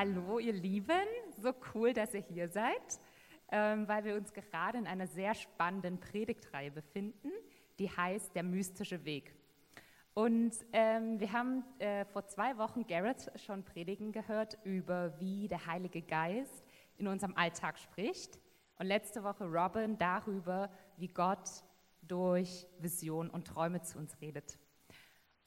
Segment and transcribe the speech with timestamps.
[0.00, 1.06] hallo ihr Lieben,
[1.42, 2.98] so cool, dass ihr hier seid,
[3.52, 7.30] ähm, weil wir uns gerade in einer sehr spannenden Predigtreihe befinden,
[7.78, 9.34] die heißt Der mystische Weg.
[10.14, 15.66] Und ähm, wir haben äh, vor zwei Wochen Garrett schon predigen gehört über, wie der
[15.66, 16.64] Heilige Geist
[16.96, 18.38] in unserem Alltag spricht.
[18.78, 21.62] Und letzte Woche Robin darüber, wie Gott
[22.00, 24.58] durch Vision und Träume zu uns redet.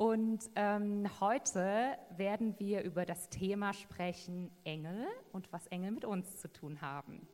[0.03, 6.41] Und ähm, heute werden wir über das Thema sprechen, Engel und was Engel mit uns
[6.41, 7.25] zu tun haben.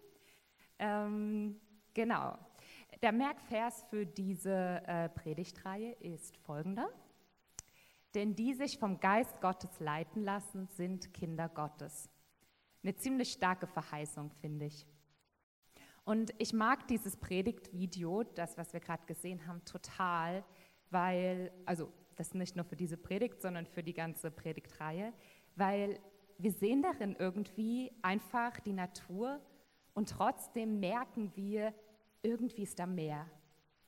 [0.78, 1.60] Ähm,
[1.96, 2.38] genau.
[3.02, 6.92] Der Merkvers für diese äh, Predigtreihe ist folgender.
[8.14, 12.08] Denn die sich vom Geist Gottes leiten lassen, sind Kinder Gottes.
[12.84, 14.86] Eine ziemlich starke Verheißung, finde ich.
[16.06, 20.44] Und ich mag dieses Predigtvideo, das, was wir gerade gesehen haben, total,
[20.92, 25.14] weil, also das nicht nur für diese Predigt, sondern für die ganze Predigtreihe,
[25.56, 26.00] weil
[26.38, 29.42] wir sehen darin irgendwie einfach die Natur
[29.94, 31.74] und trotzdem merken wir,
[32.22, 33.26] irgendwie ist da mehr.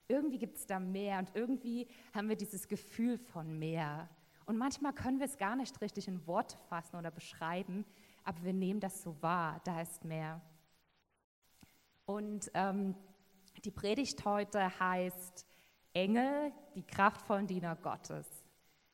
[0.08, 4.10] Irgendwie gibt es da mehr und irgendwie haben wir dieses Gefühl von mehr.
[4.46, 7.86] Und manchmal können wir es gar nicht richtig in Worte fassen oder beschreiben,
[8.24, 10.42] aber wir nehmen das so wahr, da ist mehr.
[12.06, 12.96] Und ähm,
[13.64, 15.46] die Predigt heute heißt
[15.94, 18.28] Engel, die kraftvollen Diener Gottes.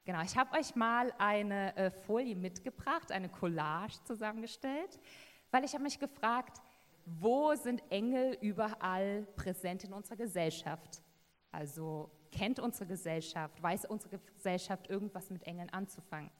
[0.05, 4.99] Genau, ich habe euch mal eine äh, Folie mitgebracht, eine Collage zusammengestellt,
[5.51, 6.61] weil ich habe mich gefragt,
[7.05, 11.01] wo sind Engel überall präsent in unserer Gesellschaft?
[11.51, 16.31] Also kennt unsere Gesellschaft, weiß unsere Gesellschaft irgendwas mit Engeln anzufangen?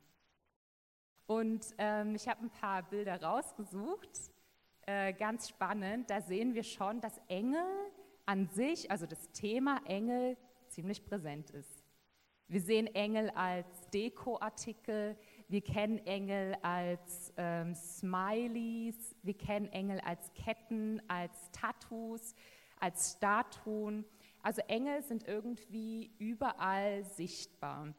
[1.25, 4.09] Und ähm, ich habe ein paar Bilder rausgesucht,
[4.85, 6.09] äh, ganz spannend.
[6.09, 7.65] Da sehen wir schon, dass Engel
[8.25, 10.37] an sich, also das Thema Engel,
[10.77, 11.83] ziemlich präsent ist.
[12.47, 20.31] Wir sehen Engel als Dekoartikel, wir kennen Engel als ähm, Smileys, wir kennen Engel als
[20.35, 22.35] Ketten, als Tattoos,
[22.79, 24.05] als Statuen.
[24.43, 27.95] Also Engel sind irgendwie überall sichtbar.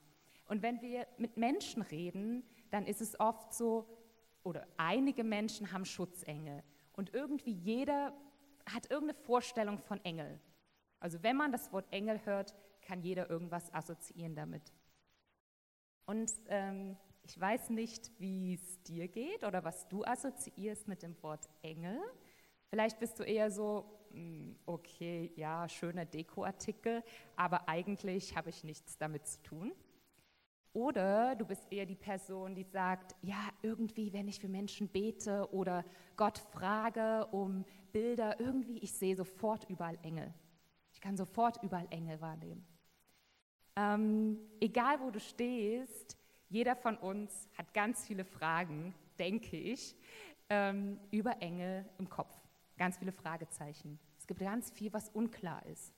[0.46, 3.88] Und wenn wir mit Menschen reden, dann ist es oft so,
[4.44, 6.62] oder einige Menschen haben Schutzengel.
[6.92, 8.14] Und irgendwie jeder
[8.72, 10.38] hat irgendeine Vorstellung von Engel.
[11.00, 12.54] Also wenn man das Wort Engel hört,
[12.88, 14.72] kann jeder irgendwas assoziieren damit.
[16.06, 21.22] Und ähm, ich weiß nicht, wie es dir geht oder was du assoziierst mit dem
[21.22, 22.00] Wort Engel.
[22.70, 27.04] Vielleicht bist du eher so, hm, okay, ja, schöner Dekoartikel,
[27.36, 29.72] aber eigentlich habe ich nichts damit zu tun.
[30.72, 35.52] Oder du bist eher die Person, die sagt, ja, irgendwie, wenn ich für Menschen bete
[35.52, 35.84] oder
[36.16, 40.32] Gott frage um Bilder, irgendwie, ich sehe sofort überall Engel.
[40.92, 42.64] Ich kann sofort überall Engel wahrnehmen.
[43.78, 46.16] Ähm, egal wo du stehst,
[46.48, 49.94] jeder von uns hat ganz viele Fragen, denke ich,
[50.50, 52.34] ähm, über Engel im Kopf.
[52.76, 54.00] Ganz viele Fragezeichen.
[54.18, 55.94] Es gibt ganz viel, was unklar ist.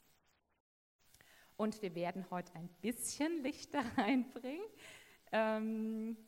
[1.57, 4.67] Und wir werden heute ein bisschen Licht da reinbringen.
[5.33, 6.19] Ähm,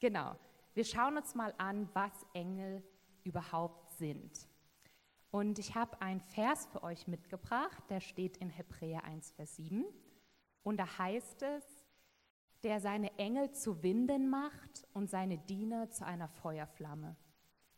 [0.00, 0.34] genau.
[0.74, 2.82] Wir schauen uns mal an, was Engel
[3.22, 4.48] überhaupt sind.
[5.30, 9.84] Und ich habe einen Vers für euch mitgebracht, der steht in Hebräer 1, Vers 7.
[10.62, 11.64] Und da heißt es,
[12.62, 17.16] der seine Engel zu Winden macht und seine Diener zu einer Feuerflamme.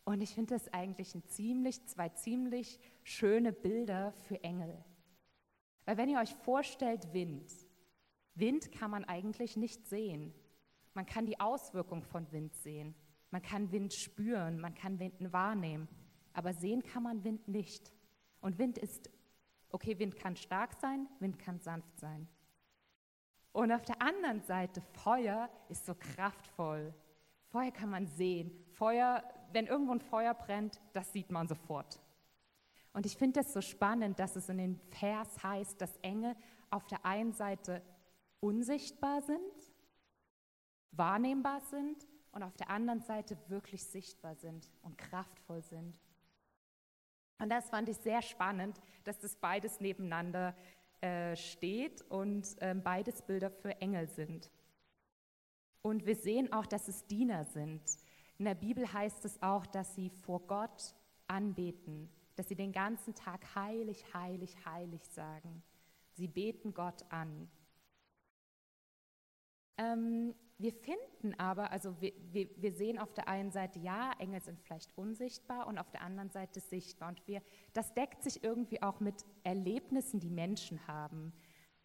[0.05, 4.83] Und ich finde das eigentlich ein ziemlich, zwei ziemlich schöne Bilder für Engel.
[5.85, 7.51] Weil wenn ihr euch vorstellt, Wind,
[8.35, 10.33] Wind kann man eigentlich nicht sehen.
[10.93, 12.95] Man kann die Auswirkung von Wind sehen.
[13.31, 15.87] Man kann Wind spüren, man kann Wind wahrnehmen.
[16.33, 17.91] Aber sehen kann man Wind nicht.
[18.41, 19.09] Und Wind ist,
[19.69, 22.27] okay, Wind kann stark sein, Wind kann sanft sein.
[23.53, 26.93] Und auf der anderen Seite, Feuer ist so kraftvoll.
[27.49, 28.51] Feuer kann man sehen.
[28.73, 32.01] Feuer, wenn irgendwo ein Feuer brennt, das sieht man sofort.
[32.93, 36.35] Und ich finde es so spannend, dass es in dem Vers heißt, dass Engel
[36.71, 37.83] auf der einen Seite
[38.39, 39.39] unsichtbar sind,
[40.91, 45.99] wahrnehmbar sind und auf der anderen Seite wirklich sichtbar sind und kraftvoll sind.
[47.39, 50.55] Und das fand ich sehr spannend, dass das beides nebeneinander
[51.03, 54.49] äh, steht und äh, beides Bilder für Engel sind.
[55.81, 57.81] Und wir sehen auch, dass es Diener sind.
[58.37, 60.95] In der Bibel heißt es auch, dass sie vor Gott
[61.27, 65.61] anbeten, dass sie den ganzen Tag heilig, heilig, heilig sagen.
[66.13, 67.49] Sie beten Gott an.
[69.77, 74.41] Ähm, wir finden aber, also wir, wir, wir, sehen auf der einen Seite, ja, Engel
[74.41, 77.09] sind vielleicht unsichtbar und auf der anderen Seite sichtbar.
[77.09, 77.41] Und wir,
[77.73, 81.33] das deckt sich irgendwie auch mit Erlebnissen, die Menschen haben.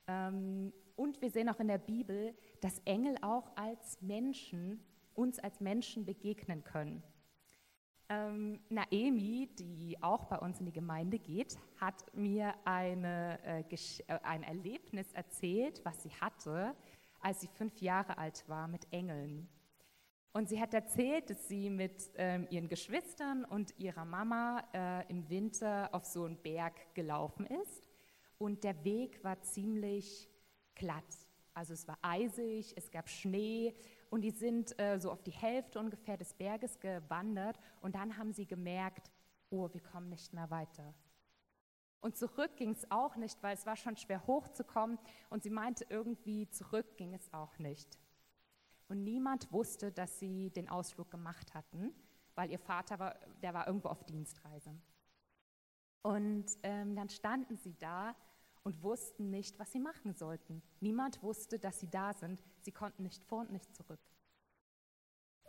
[0.06, 4.80] Ähm, und wir sehen auch in der Bibel, dass Engel auch als Menschen,
[5.14, 7.02] uns als Menschen begegnen können.
[8.10, 14.18] Ähm, Naemi, die auch bei uns in die Gemeinde geht, hat mir eine, äh, äh,
[14.22, 16.74] ein Erlebnis erzählt, was sie hatte,
[17.20, 19.48] als sie fünf Jahre alt war mit Engeln.
[20.32, 25.28] Und sie hat erzählt, dass sie mit ähm, ihren Geschwistern und ihrer Mama äh, im
[25.28, 27.88] Winter auf so einen Berg gelaufen ist.
[28.38, 30.28] Und der Weg war ziemlich
[30.74, 31.04] glatt.
[31.54, 33.74] Also es war eisig, es gab Schnee
[34.10, 38.32] und die sind äh, so auf die Hälfte ungefähr des Berges gewandert und dann haben
[38.32, 39.10] sie gemerkt,
[39.50, 40.94] oh, wir kommen nicht mehr weiter.
[42.00, 44.98] Und zurück ging es auch nicht, weil es war schon schwer hochzukommen
[45.30, 47.98] und sie meinte, irgendwie zurück ging es auch nicht.
[48.88, 51.92] Und niemand wusste, dass sie den Ausflug gemacht hatten,
[52.34, 54.74] weil ihr Vater war, der war irgendwo auf Dienstreise.
[56.02, 58.14] Und ähm, dann standen sie da
[58.62, 60.62] und wussten nicht, was sie machen sollten.
[60.80, 62.42] Niemand wusste, dass sie da sind.
[62.60, 64.00] Sie konnten nicht vor und nicht zurück.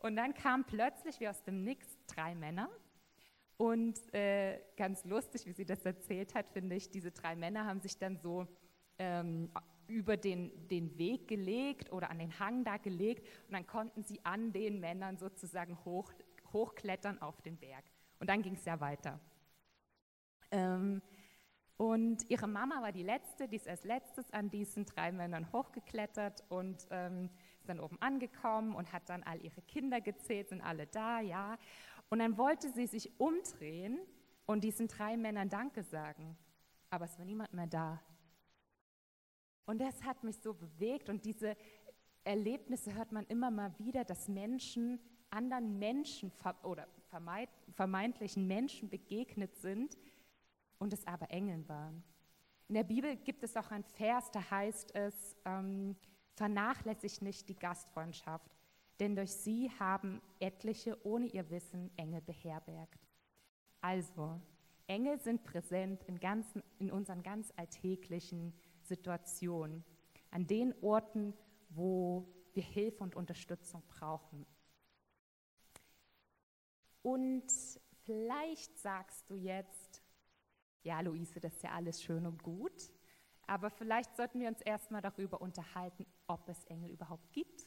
[0.02, 2.70] Und dann kamen plötzlich wie aus dem Nix drei Männer.
[3.60, 7.82] Und äh, ganz lustig, wie sie das erzählt hat, finde ich, diese drei Männer haben
[7.82, 8.48] sich dann so
[8.98, 9.52] ähm,
[9.86, 14.24] über den, den Weg gelegt oder an den Hang da gelegt und dann konnten sie
[14.24, 16.14] an den Männern sozusagen hoch,
[16.54, 17.84] hochklettern auf den Berg.
[18.22, 19.20] Und dann ging es ja weiter.
[20.52, 21.02] Ähm,
[21.76, 26.46] und ihre Mama war die Letzte, die ist als letztes an diesen drei Männern hochgeklettert
[26.48, 27.30] und ähm,
[27.60, 31.58] ist dann oben angekommen und hat dann all ihre Kinder gezählt, sind alle da, ja.
[32.10, 34.00] Und dann wollte sie sich umdrehen
[34.46, 36.38] und diesen drei Männern Danke sagen.
[36.90, 38.02] Aber es war niemand mehr da.
[39.66, 41.56] Und das hat mich so bewegt und diese
[42.24, 46.32] Erlebnisse hört man immer mal wieder, dass Menschen anderen Menschen
[46.64, 46.88] oder
[47.76, 49.96] vermeintlichen Menschen begegnet sind,
[50.80, 52.04] und es aber Engeln waren.
[52.68, 55.96] In der Bibel gibt es auch ein Vers, da heißt es, ähm,
[56.36, 58.50] vernachlässigt nicht die Gastfreundschaft,
[59.00, 63.08] denn durch sie haben etliche ohne ihr Wissen Engel beherbergt.
[63.82, 64.42] Also,
[64.88, 69.84] Engel sind präsent in, ganzen, in unseren ganz alltäglichen Situationen,
[70.32, 71.34] an den Orten,
[71.70, 74.46] wo wir Hilfe und Unterstützung brauchen.
[77.02, 77.46] Und
[78.04, 80.04] vielleicht sagst du jetzt,
[80.84, 82.92] ja, Luise, das ist ja alles schön und gut,
[83.48, 87.66] aber vielleicht sollten wir uns erstmal darüber unterhalten, ob es Engel überhaupt gibt,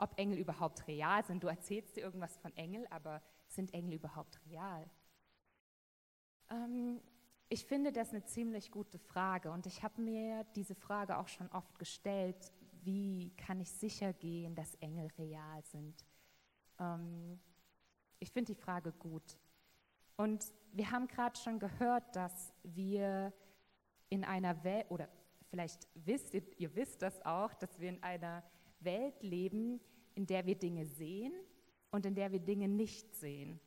[0.00, 1.42] ob Engel überhaupt real sind.
[1.42, 4.88] Du erzählst dir irgendwas von Engel, aber sind Engel überhaupt real?
[6.50, 7.00] Ähm,
[7.48, 11.48] ich finde das eine ziemlich gute Frage und ich habe mir diese Frage auch schon
[11.50, 12.52] oft gestellt,
[12.82, 16.04] wie kann ich sicher gehen, dass Engel real sind?
[16.78, 17.38] Ähm,
[18.18, 19.38] ich finde die Frage gut.
[20.16, 23.32] Und wir haben gerade schon gehört, dass wir
[24.10, 25.08] in einer Welt, oder
[25.48, 28.42] vielleicht wisst ihr, ihr wisst das auch, dass wir in einer
[28.80, 29.80] Welt leben,
[30.14, 31.32] in der wir Dinge sehen
[31.90, 33.60] und in der wir Dinge nicht sehen.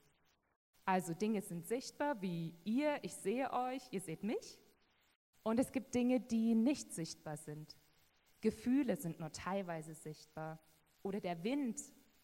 [0.86, 4.60] Also Dinge sind sichtbar, wie ihr, ich sehe euch, ihr seht mich.
[5.44, 7.78] Und es gibt Dinge, die nicht sichtbar sind.
[8.42, 10.60] Gefühle sind nur teilweise sichtbar.
[11.02, 11.82] Oder der Wind,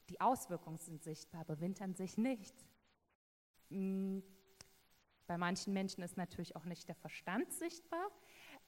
[0.09, 2.55] die Auswirkungen sind sichtbar, aber Wind an sich nicht.
[3.69, 4.19] Mm,
[5.27, 8.09] bei manchen Menschen ist natürlich auch nicht der Verstand sichtbar,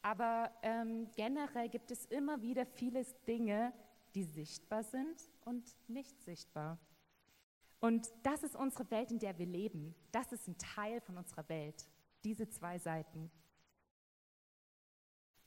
[0.02, 3.74] aber ähm, generell gibt es immer wieder viele Dinge,
[4.16, 6.78] die sichtbar sind und nicht sichtbar.
[7.80, 9.96] Und das ist unsere Welt, in der wir leben.
[10.12, 11.88] Das ist ein Teil von unserer Welt,
[12.24, 13.32] diese zwei Seiten.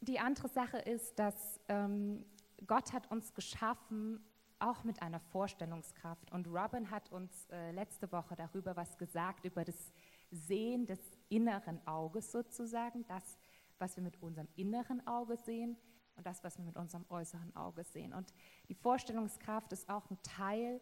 [0.01, 2.27] Die andere Sache ist, dass ähm,
[2.67, 4.25] Gott hat uns geschaffen,
[4.59, 6.33] auch mit einer Vorstellungskraft.
[6.33, 9.93] Und Robin hat uns äh, letzte Woche darüber was gesagt, über das
[10.31, 13.39] Sehen des inneren Auges sozusagen, das,
[13.79, 15.77] was wir mit unserem inneren Auge sehen
[16.17, 18.13] und das, was wir mit unserem äußeren Auge sehen.
[18.13, 18.33] Und
[18.69, 20.81] die Vorstellungskraft ist auch ein Teil,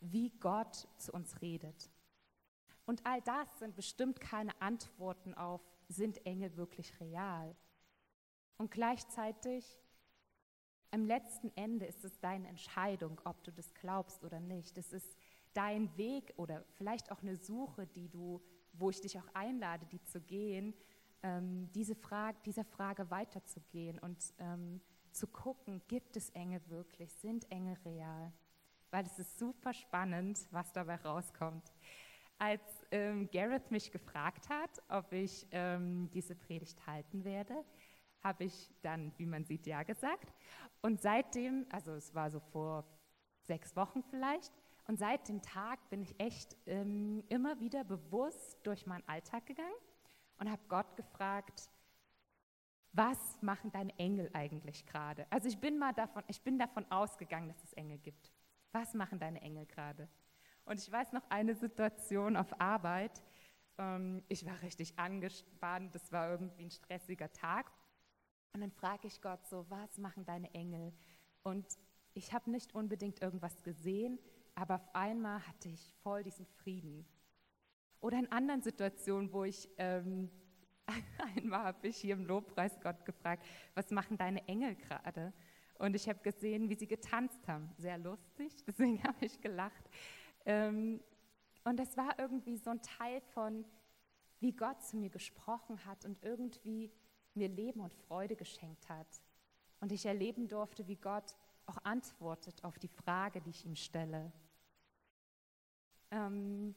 [0.00, 1.90] wie Gott zu uns redet.
[2.86, 7.54] Und all das sind bestimmt keine Antworten auf, sind Engel wirklich real?
[8.56, 9.78] Und gleichzeitig
[10.90, 14.76] am letzten Ende ist es deine Entscheidung, ob du das glaubst oder nicht.
[14.76, 15.16] Es ist
[15.52, 20.02] dein Weg oder vielleicht auch eine Suche, die du, wo ich dich auch einlade, die
[20.02, 20.74] zu gehen,
[21.22, 24.80] ähm, diese Frage, dieser Frage weiterzugehen und ähm,
[25.12, 28.32] zu gucken, gibt es Engel wirklich, sind Engel real?
[28.90, 31.72] Weil es ist super spannend, was dabei rauskommt.
[32.38, 37.64] Als ähm, Gareth mich gefragt hat, ob ich ähm, diese Predigt halten werde,
[38.22, 40.32] habe ich dann, wie man sieht, ja gesagt.
[40.82, 42.84] Und seitdem, also es war so vor
[43.42, 44.52] sechs Wochen vielleicht,
[44.86, 49.70] und seit dem Tag bin ich echt ähm, immer wieder bewusst durch meinen Alltag gegangen
[50.40, 51.70] und habe Gott gefragt,
[52.92, 55.26] was machen deine Engel eigentlich gerade?
[55.30, 58.32] Also ich bin mal davon, ich bin davon ausgegangen, dass es Engel gibt.
[58.72, 60.08] Was machen deine Engel gerade?
[60.64, 63.22] Und ich weiß noch eine Situation auf Arbeit.
[63.78, 67.70] Ähm, ich war richtig angespannt, das war irgendwie ein stressiger Tag.
[68.52, 70.92] Und dann frage ich Gott so, was machen deine Engel?
[71.42, 71.66] Und
[72.14, 74.18] ich habe nicht unbedingt irgendwas gesehen,
[74.54, 77.06] aber auf einmal hatte ich voll diesen Frieden.
[78.00, 80.30] Oder in anderen Situationen, wo ich, ähm,
[81.36, 85.32] einmal habe ich hier im Lobpreis Gott gefragt, was machen deine Engel gerade?
[85.78, 87.70] Und ich habe gesehen, wie sie getanzt haben.
[87.78, 89.90] Sehr lustig, deswegen habe ich gelacht.
[90.44, 91.00] Ähm,
[91.64, 93.64] und das war irgendwie so ein Teil von,
[94.40, 96.90] wie Gott zu mir gesprochen hat und irgendwie
[97.34, 99.06] mir Leben und Freude geschenkt hat.
[99.80, 104.32] Und ich erleben durfte, wie Gott auch antwortet auf die Frage, die ich ihm stelle.
[106.10, 106.74] Ähm,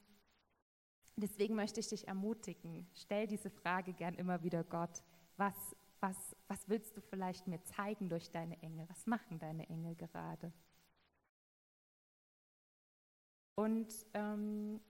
[1.15, 5.03] deswegen möchte ich dich ermutigen, stell diese Frage gern immer wieder Gott.
[5.37, 5.55] Was,
[5.99, 8.87] was, was willst du vielleicht mir zeigen durch deine Engel?
[8.89, 10.51] Was machen deine Engel gerade?
[13.55, 14.81] Und ähm,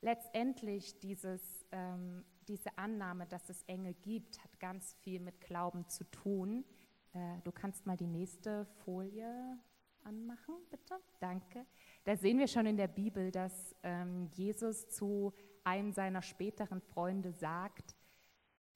[0.00, 6.04] letztendlich dieses, ähm, diese Annahme, dass es Engel gibt, hat ganz viel mit Glauben zu
[6.04, 6.64] tun.
[7.12, 9.58] Äh, du kannst mal die nächste Folie
[10.04, 11.00] anmachen, bitte.
[11.20, 11.66] Danke.
[12.04, 15.32] Da sehen wir schon in der Bibel, dass ähm, Jesus zu
[15.64, 17.94] einem seiner späteren Freunde sagt,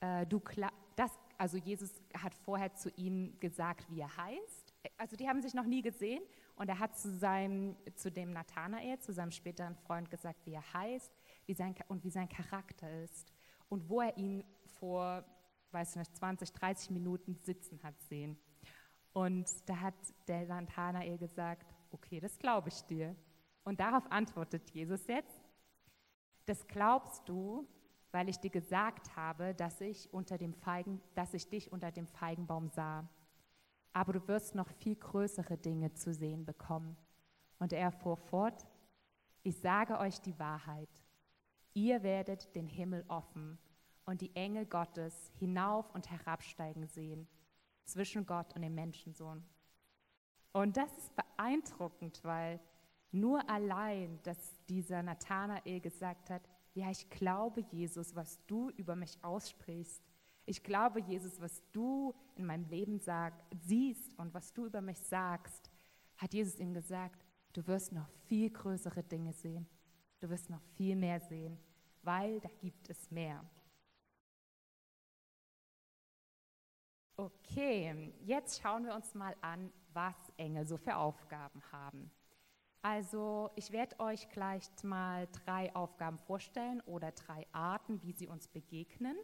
[0.00, 0.40] äh, du
[0.95, 4.75] das, also Jesus hat vorher zu ihm gesagt, wie er heißt.
[4.97, 6.23] Also die haben sich noch nie gesehen
[6.54, 10.73] und er hat zu, seinem, zu dem Nathanael, zu seinem späteren Freund gesagt, wie er
[10.73, 11.12] heißt
[11.47, 13.33] wie sein, und wie sein Charakter ist
[13.68, 14.45] und wo er ihn
[14.78, 15.25] vor,
[15.71, 18.38] weiß nicht, 20, 30 Minuten sitzen hat sehen.
[19.16, 19.94] Und da hat
[20.28, 23.16] der Nathanael gesagt, okay, das glaube ich dir.
[23.64, 25.42] Und darauf antwortet Jesus jetzt,
[26.44, 27.66] das glaubst du,
[28.12, 32.06] weil ich dir gesagt habe, dass ich, unter dem Feigen, dass ich dich unter dem
[32.06, 33.08] Feigenbaum sah
[33.96, 36.99] aber du wirst noch viel größere Dinge zu sehen bekommen.
[37.58, 38.66] Und er fuhr fort,
[39.42, 40.90] ich sage euch die Wahrheit,
[41.73, 43.58] ihr werdet den Himmel offen
[44.04, 47.26] und die Engel Gottes hinauf und herabsteigen sehen,
[47.87, 49.45] zwischen Gott und dem Menschensohn.
[50.52, 52.61] Und das ist beeindruckend, weil
[53.12, 56.43] nur allein, dass dieser Nathanael gesagt hat,
[56.75, 60.02] ja, ich glaube, Jesus, was du über mich aussprichst,
[60.45, 64.99] ich glaube, Jesus, was du in meinem Leben sag, siehst und was du über mich
[64.99, 65.71] sagst,
[66.16, 69.66] hat Jesus ihm gesagt, du wirst noch viel größere Dinge sehen.
[70.21, 71.59] Du wirst noch viel mehr sehen,
[72.02, 73.45] weil da gibt es mehr.
[77.18, 82.11] Okay, jetzt schauen wir uns mal an, was Engel so für Aufgaben haben.
[82.82, 88.49] Also ich werde euch gleich mal drei Aufgaben vorstellen oder drei Arten, wie sie uns
[88.49, 89.16] begegnen.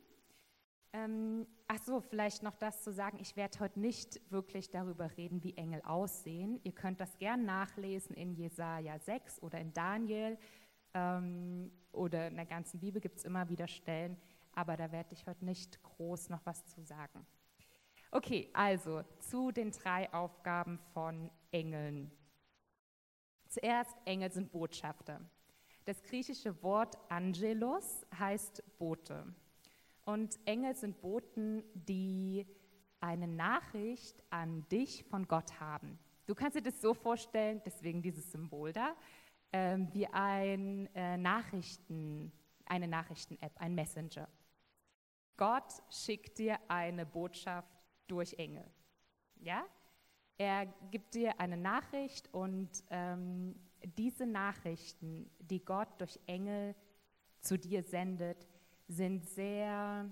[0.95, 5.43] Ähm, ach so, vielleicht noch das zu sagen, ich werde heute nicht wirklich darüber reden,
[5.45, 6.61] wie Engel aussehen.
[6.65, 10.39] Ihr könnt das gern nachlesen in Jesaja 6 oder in Daniel
[10.95, 14.17] ähm, oder in der ganzen Bibel gibt es immer wieder Stellen,
[14.55, 17.27] aber da werde ich heute nicht groß noch was zu sagen.
[18.15, 22.13] Okay, also zu den drei Aufgaben von Engeln.
[23.49, 25.19] Zuerst, Engel sind Botschafter.
[25.87, 29.35] Das griechische Wort Angelos heißt Bote.
[30.05, 32.47] Und Engel sind Boten, die
[33.01, 35.99] eine Nachricht an dich von Gott haben.
[36.27, 38.95] Du kannst dir das so vorstellen, deswegen dieses Symbol da,
[39.53, 42.31] äh, wie ein äh, Nachrichten,
[42.67, 44.29] eine Nachrichten-App, ein Messenger.
[45.39, 48.65] Gott schickt dir eine Botschaft durch Engel.
[49.41, 49.65] Ja?
[50.39, 53.55] Er gibt dir eine Nachricht und ähm,
[53.97, 56.75] diese Nachrichten, die Gott durch Engel
[57.41, 58.47] zu dir sendet,
[58.89, 60.09] sind sehr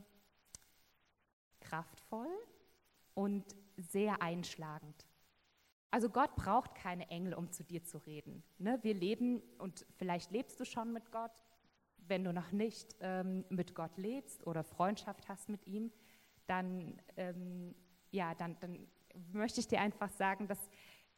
[1.60, 2.30] kraftvoll
[3.14, 3.44] und
[3.76, 5.06] sehr einschlagend.
[5.90, 8.42] Also Gott braucht keine Engel, um zu dir zu reden.
[8.58, 8.78] Ne?
[8.82, 11.32] Wir leben, und vielleicht lebst du schon mit Gott,
[11.96, 15.92] wenn du noch nicht ähm, mit Gott lebst oder Freundschaft hast mit ihm,
[16.50, 17.74] dann, ähm,
[18.10, 18.88] ja, dann, dann
[19.32, 20.58] möchte ich dir einfach sagen, dass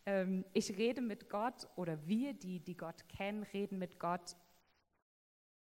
[0.05, 4.37] ähm, ich rede mit Gott oder wir, die, die Gott kennen, reden mit Gott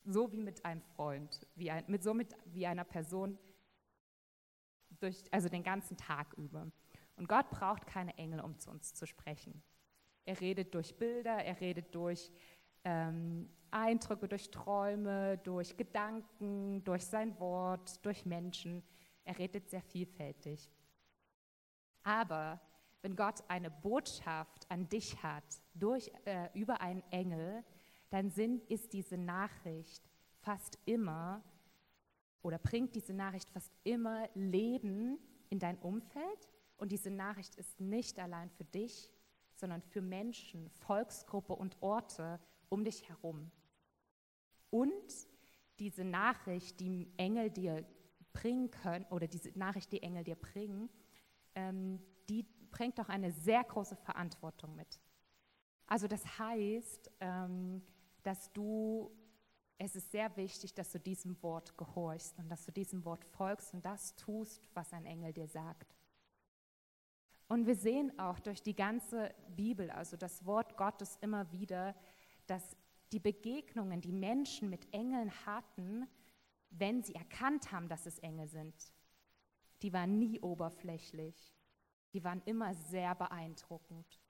[0.04, 3.38] so wie mit einem Freund, wie ein, mit, so mit, wie einer Person,
[4.98, 6.66] durch, also den ganzen Tag über.
[7.16, 9.62] Und Gott braucht keine Engel, um zu uns zu sprechen.
[10.24, 12.30] Er redet durch Bilder, er redet durch
[12.84, 18.82] ähm, Eindrücke, durch Träume, durch Gedanken, durch sein Wort, durch Menschen.
[19.30, 20.68] Er redet sehr vielfältig.
[22.02, 22.60] Aber
[23.00, 27.62] wenn Gott eine Botschaft an dich hat durch, äh, über einen Engel,
[28.08, 30.10] dann sind, ist diese Nachricht
[30.40, 31.44] fast immer
[32.42, 35.16] oder bringt diese Nachricht fast immer Leben
[35.48, 36.48] in dein Umfeld.
[36.76, 39.12] Und diese Nachricht ist nicht allein für dich,
[39.54, 43.52] sondern für Menschen, Volksgruppe und Orte um dich herum.
[44.70, 45.28] Und
[45.78, 47.86] diese Nachricht, die Engel dir
[48.32, 50.88] bringen können, oder diese Nachricht, die Engel dir bringen,
[51.54, 55.00] ähm, die bringt auch eine sehr große Verantwortung mit.
[55.86, 57.82] Also das heißt, ähm,
[58.22, 59.10] dass du,
[59.78, 63.74] es ist sehr wichtig, dass du diesem Wort gehorchst und dass du diesem Wort folgst
[63.74, 65.96] und das tust, was ein Engel dir sagt.
[67.48, 71.96] Und wir sehen auch durch die ganze Bibel, also das Wort Gottes immer wieder,
[72.46, 72.76] dass
[73.12, 76.06] die Begegnungen, die Menschen mit Engeln hatten,
[76.70, 78.74] wenn sie erkannt haben, dass es Engel sind,
[79.82, 81.54] die waren nie oberflächlich.
[82.12, 84.20] Die waren immer sehr beeindruckend.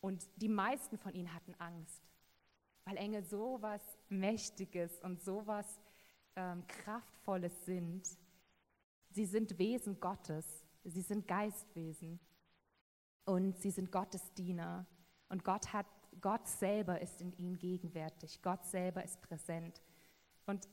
[0.00, 2.02] Und die meisten von ihnen hatten Angst,
[2.84, 5.80] weil Engel so was Mächtiges und so was
[6.36, 8.08] ähm, Kraftvolles sind.
[9.10, 12.20] Sie sind Wesen Gottes, sie sind Geistwesen
[13.24, 14.86] und sie sind Gottes Diener.
[15.28, 15.86] Und Gott hat,
[16.20, 18.40] Gott selber ist in ihnen gegenwärtig.
[18.42, 19.82] Gott selber ist präsent.
[20.46, 20.68] Und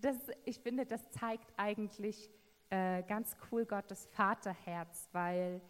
[0.00, 2.30] das, ich finde, das zeigt eigentlich
[2.70, 5.60] äh, ganz cool Gottes Vaterherz, weil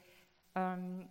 [0.54, 1.08] ähm,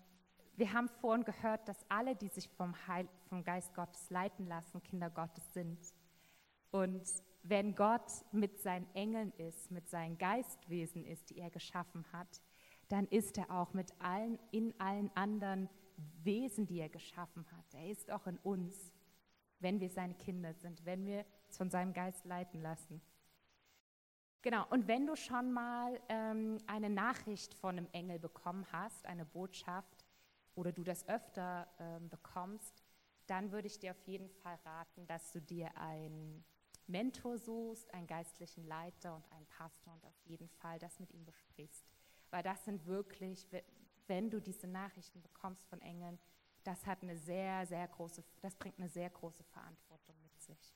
[0.55, 4.83] wir haben vorhin gehört, dass alle, die sich vom, Heil, vom Geist Gottes leiten lassen,
[4.83, 5.79] Kinder Gottes sind.
[6.71, 7.03] Und
[7.43, 12.41] wenn Gott mit seinen Engeln ist, mit seinen Geistwesen ist, die er geschaffen hat,
[12.89, 15.69] dann ist er auch mit allen, in allen anderen
[16.23, 17.73] Wesen, die er geschaffen hat.
[17.73, 18.91] Er ist auch in uns,
[19.59, 23.01] wenn wir seine Kinder sind, wenn wir uns von seinem Geist leiten lassen.
[24.41, 29.25] Genau, und wenn du schon mal ähm, eine Nachricht von einem Engel bekommen hast, eine
[29.25, 30.05] Botschaft,
[30.59, 32.83] oder du das öfter ähm, bekommst,
[33.27, 36.43] dann würde ich dir auf jeden Fall raten, dass du dir einen
[36.87, 41.23] Mentor suchst, einen geistlichen Leiter und einen Pastor und auf jeden Fall das mit ihm
[41.25, 41.85] besprichst.
[42.31, 43.47] Weil das sind wirklich,
[44.07, 46.19] wenn du diese Nachrichten bekommst von Engeln,
[46.63, 50.75] das hat eine sehr, sehr große, das bringt eine sehr große Verantwortung mit sich.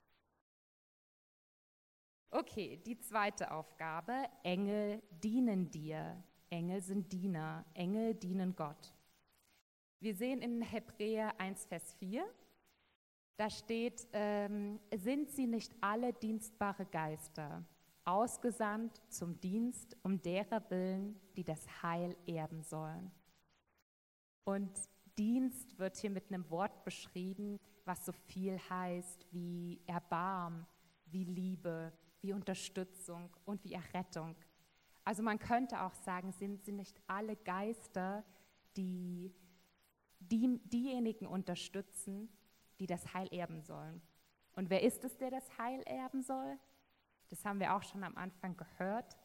[2.35, 6.23] Okay, die zweite Aufgabe, Engel dienen dir.
[6.49, 8.93] Engel sind Diener, Engel dienen Gott.
[9.99, 12.25] Wir sehen in Hebräer 1, Vers 4,
[13.37, 17.63] da steht, ähm, sind sie nicht alle dienstbare Geister?
[18.05, 23.11] ausgesandt zum Dienst um derer willen, die das Heil erben sollen.
[24.43, 24.71] Und
[25.17, 30.65] Dienst wird hier mit einem Wort beschrieben, was so viel heißt wie Erbarm,
[31.05, 34.35] wie Liebe, wie Unterstützung und wie Errettung.
[35.03, 38.23] Also man könnte auch sagen, sind sie nicht alle Geister,
[38.77, 39.31] die,
[40.19, 42.29] die diejenigen unterstützen,
[42.79, 44.01] die das Heil erben sollen.
[44.53, 46.57] Und wer ist es, der das Heil erben soll?
[47.29, 49.17] Das haben wir auch schon am Anfang gehört.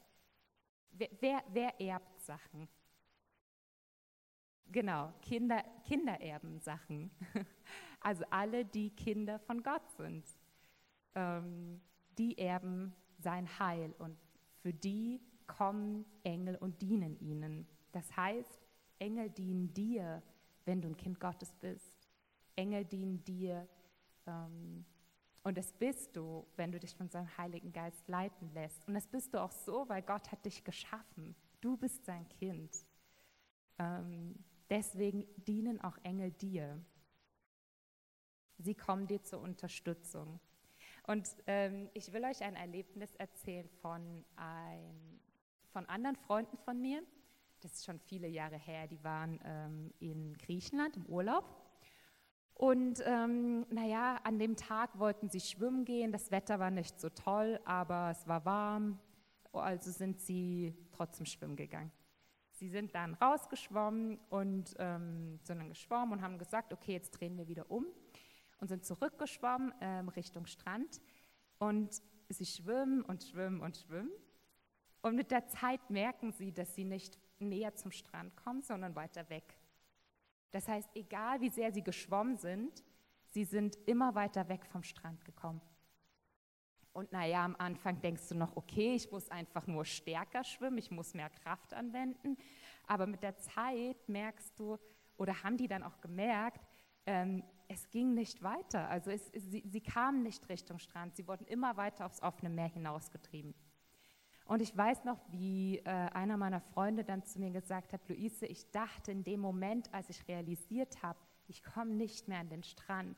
[0.91, 2.69] Wer, wer, wer erbt Sachen?
[4.67, 7.11] Genau, Kinder, Kinder erben Sachen.
[8.01, 10.25] Also alle, die Kinder von Gott sind,
[11.17, 11.81] ähm,
[12.19, 14.17] die erben sein Heil und
[14.61, 17.67] für die kommen Engel und dienen ihnen.
[17.93, 18.67] Das heißt,
[18.99, 20.23] Engel dienen dir,
[20.65, 22.09] wenn du ein Kind Gottes bist.
[22.57, 23.67] Engel dienen dir,
[24.27, 24.85] ähm,
[25.43, 28.87] und das bist du, wenn du dich von seinem Heiligen Geist leiten lässt.
[28.87, 31.35] Und das bist du auch so, weil Gott hat dich geschaffen.
[31.61, 32.85] Du bist sein Kind.
[33.79, 34.35] Ähm,
[34.69, 36.79] deswegen dienen auch Engel dir.
[38.59, 40.39] Sie kommen dir zur Unterstützung.
[41.09, 45.19] Und ähm, ich will euch ein Erlebnis erzählen von, ein,
[45.73, 47.03] von anderen Freunden von mir.
[47.61, 48.87] Das ist schon viele Jahre her.
[48.87, 51.47] Die waren ähm, in Griechenland im Urlaub.
[52.53, 56.13] Und ähm, naja, an dem Tag wollten sie schwimmen gehen.
[56.13, 59.01] Das Wetter war nicht so toll, aber es war warm.
[59.53, 61.91] Also sind sie trotzdem schwimmen gegangen.
[62.51, 67.39] Sie sind dann rausgeschwommen und ähm, sind dann geschwommen und haben gesagt, okay, jetzt drehen
[67.39, 67.87] wir wieder um
[68.59, 71.01] und sind zurückgeschwommen ähm, Richtung Strand.
[71.59, 74.13] Und sie schwimmen und schwimmen und schwimmen.
[75.01, 79.29] Und mit der Zeit merken sie, dass sie nicht näher zum Strand kommen, sondern weiter
[79.31, 79.57] weg.
[80.51, 82.85] Das heißt, egal wie sehr sie geschwommen sind,
[83.31, 85.61] sie sind immer weiter weg vom Strand gekommen.
[86.93, 90.91] Und naja, am Anfang denkst du noch, okay, ich muss einfach nur stärker schwimmen, ich
[90.91, 92.37] muss mehr Kraft anwenden.
[92.87, 94.79] Aber mit der Zeit merkst du,
[95.17, 96.67] oder haben die dann auch gemerkt,
[97.07, 98.89] ähm, es ging nicht weiter.
[98.89, 102.69] Also es, sie, sie kamen nicht Richtung Strand, sie wurden immer weiter aufs offene Meer
[102.69, 103.55] hinausgetrieben.
[104.47, 108.47] Und ich weiß noch, wie äh, einer meiner Freunde dann zu mir gesagt hat, Luise,
[108.47, 112.63] ich dachte in dem Moment, als ich realisiert habe, ich komme nicht mehr an den
[112.63, 113.17] Strand,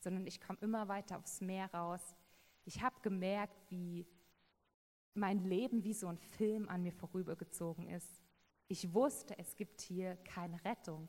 [0.00, 2.16] sondern ich komme immer weiter aufs Meer raus.
[2.64, 4.06] Ich habe gemerkt, wie
[5.14, 8.20] mein Leben wie so ein Film an mir vorübergezogen ist.
[8.66, 11.08] Ich wusste, es gibt hier keine Rettung.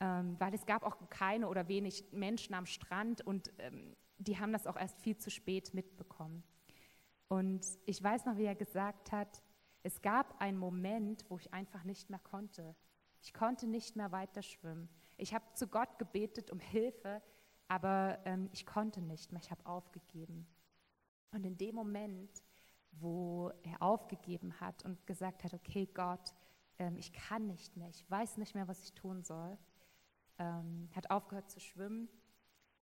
[0.00, 4.52] Ähm, weil es gab auch keine oder wenig Menschen am Strand und ähm, die haben
[4.52, 6.42] das auch erst viel zu spät mitbekommen.
[7.28, 9.42] Und ich weiß noch, wie er gesagt hat,
[9.82, 12.74] es gab einen Moment, wo ich einfach nicht mehr konnte.
[13.20, 14.88] Ich konnte nicht mehr weiter schwimmen.
[15.16, 17.22] Ich habe zu Gott gebetet um Hilfe,
[17.68, 19.42] aber ähm, ich konnte nicht mehr.
[19.42, 20.46] Ich habe aufgegeben.
[21.32, 22.42] Und in dem Moment,
[22.92, 26.34] wo er aufgegeben hat und gesagt hat, okay Gott,
[26.78, 29.58] ähm, ich kann nicht mehr, ich weiß nicht mehr, was ich tun soll,
[30.38, 32.08] ähm, hat aufgehört zu schwimmen.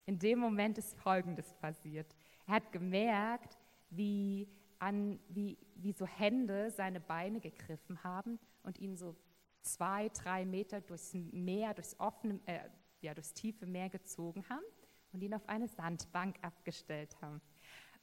[0.05, 2.15] In dem Moment ist Folgendes passiert.
[2.47, 3.57] Er hat gemerkt,
[3.89, 4.47] wie,
[4.79, 9.15] an, wie, wie so Hände seine Beine gegriffen haben und ihn so
[9.61, 12.69] zwei, drei Meter durchs Meer, durchs offene, äh,
[13.01, 14.65] ja, durchs tiefe Meer gezogen haben
[15.13, 17.41] und ihn auf eine Sandbank abgestellt haben.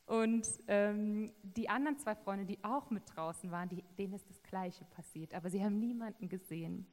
[0.06, 4.42] Und ähm, die anderen zwei Freunde, die auch mit draußen waren, die, denen ist das
[4.42, 6.86] Gleiche passiert, aber sie haben niemanden gesehen.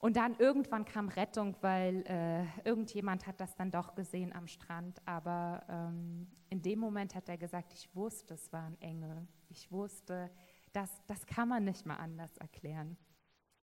[0.00, 5.00] Und dann irgendwann kam Rettung, weil äh, irgendjemand hat das dann doch gesehen am Strand.
[5.06, 9.26] Aber ähm, in dem Moment hat er gesagt, ich wusste, es war ein Engel.
[9.48, 10.30] Ich wusste,
[10.72, 12.96] das, das kann man nicht mal anders erklären.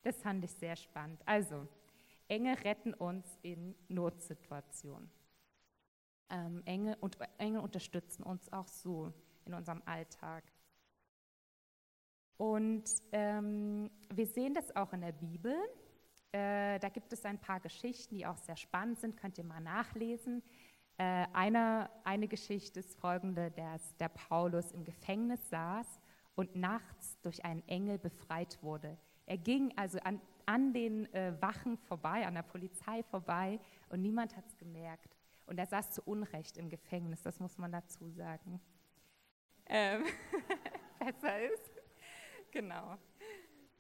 [0.01, 1.21] Das fand ich sehr spannend.
[1.25, 1.67] Also,
[2.27, 5.09] Engel retten uns in Notsituationen.
[6.29, 9.13] Ähm, Engel, und Engel unterstützen uns auch so
[9.45, 10.43] in unserem Alltag.
[12.37, 15.55] Und ähm, wir sehen das auch in der Bibel.
[16.31, 19.61] Äh, da gibt es ein paar Geschichten, die auch sehr spannend sind, könnt ihr mal
[19.61, 20.43] nachlesen.
[20.97, 25.99] Äh, eine, eine Geschichte ist folgende, dass der Paulus im Gefängnis saß
[26.35, 28.97] und nachts durch einen Engel befreit wurde.
[29.25, 34.35] Er ging also an, an den äh, Wachen vorbei, an der Polizei vorbei und niemand
[34.35, 35.15] hat es gemerkt.
[35.47, 38.61] Und er saß zu Unrecht im Gefängnis, das muss man dazu sagen.
[39.65, 40.03] Ähm,
[40.99, 41.71] besser ist.
[42.51, 42.97] Genau.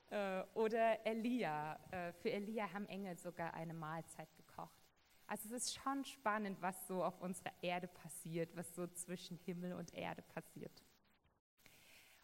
[0.09, 1.79] Äh, oder Elia.
[1.91, 4.79] Äh, für Elia haben Engel sogar eine Mahlzeit gekocht.
[5.27, 9.73] Also es ist schon spannend, was so auf unserer Erde passiert, was so zwischen Himmel
[9.73, 10.83] und Erde passiert.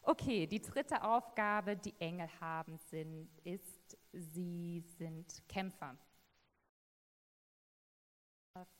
[0.02, 5.96] Okay, die dritte Aufgabe, die Engel haben, sind, ist, sie sind Kämpfer.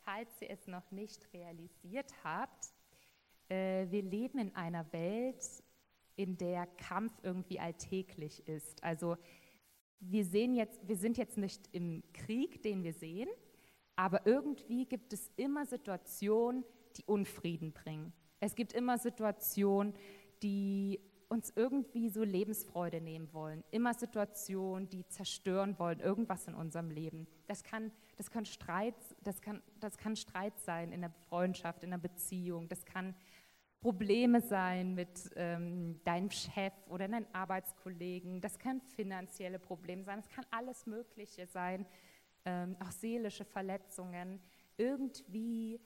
[0.05, 2.73] Falls ihr es noch nicht realisiert habt,
[3.49, 5.63] äh, wir leben in einer Welt,
[6.17, 8.83] in der Kampf irgendwie alltäglich ist.
[8.83, 9.17] Also
[10.01, 13.29] wir, sehen jetzt, wir sind jetzt nicht im Krieg, den wir sehen,
[13.97, 16.65] aber irgendwie gibt es immer Situationen,
[16.97, 18.13] die Unfrieden bringen.
[18.41, 19.95] Es gibt immer Situationen,
[20.43, 23.65] die uns irgendwie so Lebensfreude nehmen wollen.
[23.71, 27.27] Immer Situationen, die zerstören wollen, irgendwas in unserem Leben.
[27.47, 31.91] Das kann, das kann, Streit, das kann, das kann Streit sein in der Freundschaft, in
[31.91, 32.69] der Beziehung.
[32.69, 33.15] Das kann
[33.81, 38.41] Probleme sein mit ähm, deinem Chef oder deinen Arbeitskollegen.
[38.41, 40.19] Das kann finanzielle Probleme sein.
[40.19, 41.87] Es kann alles Mögliche sein,
[42.45, 44.41] ähm, auch seelische Verletzungen.
[44.77, 45.81] Irgendwie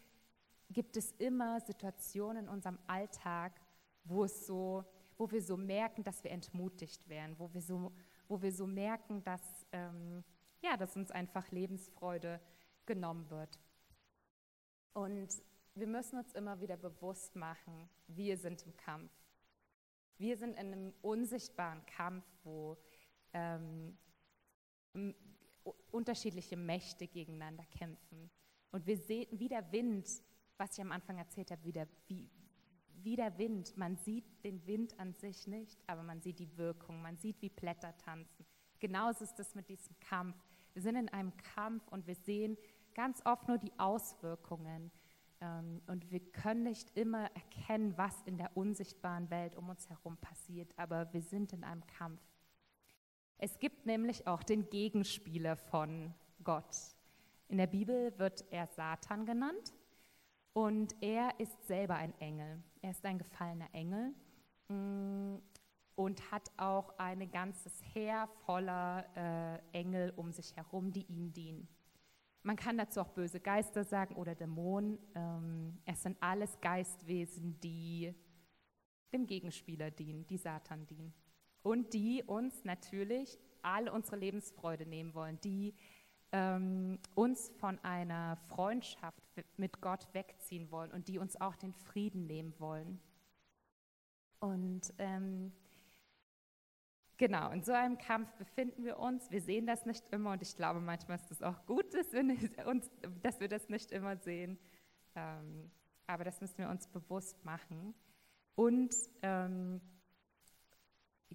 [0.71, 3.61] gibt es immer Situationen in unserem Alltag,
[4.05, 4.85] wo es so,
[5.19, 7.93] wo wir so merken, dass wir entmutigt werden, wo wir so,
[8.29, 10.25] wo wir so merken, dass, ähm,
[10.63, 12.41] ja, dass uns einfach Lebensfreude
[12.87, 13.59] genommen wird.
[14.93, 15.29] Und
[15.75, 19.13] wir müssen uns immer wieder bewusst machen, wir sind im Kampf.
[20.19, 22.77] Wir sind in einem unsichtbaren Kampf, wo
[23.33, 23.97] ähm,
[25.91, 28.31] unterschiedliche Mächte gegeneinander kämpfen.
[28.73, 30.09] Und wir sehen, wie der Wind,
[30.57, 32.29] was ich am Anfang erzählt habe, wie der, wie,
[33.03, 33.77] wie der Wind.
[33.77, 37.49] Man sieht den Wind an sich nicht, aber man sieht die Wirkung, man sieht, wie
[37.49, 38.45] Blätter tanzen.
[38.79, 40.37] Genauso ist es mit diesem Kampf.
[40.73, 42.57] Wir sind in einem Kampf und wir sehen
[42.95, 44.91] ganz oft nur die Auswirkungen.
[45.41, 50.17] Ähm, und wir können nicht immer erkennen, was in der unsichtbaren Welt um uns herum
[50.19, 52.21] passiert, aber wir sind in einem Kampf.
[53.39, 56.13] Es gibt nämlich auch den Gegenspieler von
[56.45, 56.77] Gott.
[57.49, 59.73] In der Bibel wird er Satan genannt
[60.53, 62.63] und er ist selber ein Engel.
[62.83, 64.15] Er ist ein gefallener Engel
[64.69, 65.37] mm,
[65.95, 71.67] und hat auch ein ganzes Heer voller äh, Engel um sich herum, die ihm dienen.
[72.43, 74.99] Man kann dazu auch böse Geister sagen oder Dämonen.
[75.15, 78.15] Ähm, es sind alles Geistwesen, die
[79.13, 81.13] dem Gegenspieler dienen, die Satan dienen.
[81.63, 85.75] Und die uns natürlich all unsere Lebensfreude nehmen wollen, die
[86.33, 89.23] ähm, uns von einer Freundschaft
[89.57, 93.01] mit Gott wegziehen wollen und die uns auch den Frieden nehmen wollen.
[94.39, 95.53] Und ähm,
[97.21, 99.31] Genau, in so einem Kampf befinden wir uns.
[99.31, 102.23] Wir sehen das nicht immer und ich glaube, manchmal ist es auch gut, dass wir,
[102.67, 102.91] uns,
[103.23, 104.59] dass wir das nicht immer sehen.
[105.15, 105.71] Ähm,
[106.07, 107.95] aber das müssen wir uns bewusst machen.
[108.55, 109.83] Und ähm,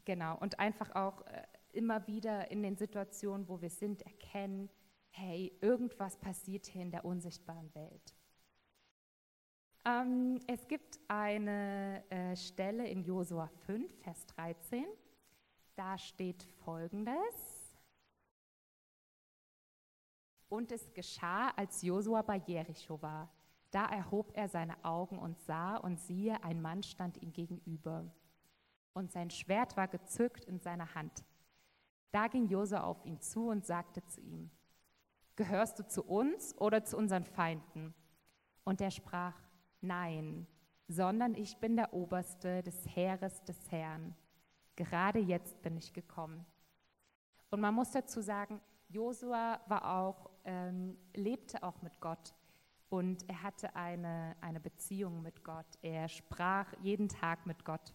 [0.05, 4.71] genau, und einfach auch äh, immer wieder in den Situationen, wo wir sind, erkennen,
[5.11, 8.15] hey, irgendwas passiert hier in der unsichtbaren Welt.
[9.85, 14.87] Ähm, es gibt eine äh, Stelle in Josua 5, Vers 13.
[15.75, 17.65] Da steht folgendes.
[20.47, 23.29] Und es geschah, als Josua bei Jericho war.
[23.71, 28.05] Da erhob er seine Augen und sah, und siehe, ein Mann stand ihm gegenüber.
[28.93, 31.25] Und sein Schwert war gezückt in seiner Hand.
[32.11, 34.49] Da ging Josua auf ihn zu und sagte zu ihm,
[35.35, 37.93] Gehörst du zu uns oder zu unseren Feinden?
[38.63, 39.35] Und er sprach,
[39.81, 40.47] Nein,
[40.87, 44.15] sondern ich bin der Oberste des Heeres des Herrn.
[44.75, 46.45] Gerade jetzt bin ich gekommen.
[47.49, 48.59] Und man muss dazu sagen,
[48.89, 52.33] Josua war auch, ähm, lebte auch mit Gott
[52.89, 55.65] und er hatte eine, eine Beziehung mit Gott.
[55.81, 57.93] Er sprach jeden Tag mit Gott.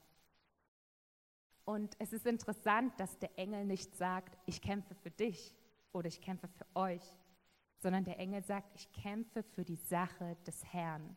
[1.65, 5.55] Und es ist interessant, dass der Engel nicht sagt, ich kämpfe für dich
[5.93, 7.03] oder ich kämpfe für euch,
[7.79, 11.17] sondern der Engel sagt, ich kämpfe für die Sache des Herrn.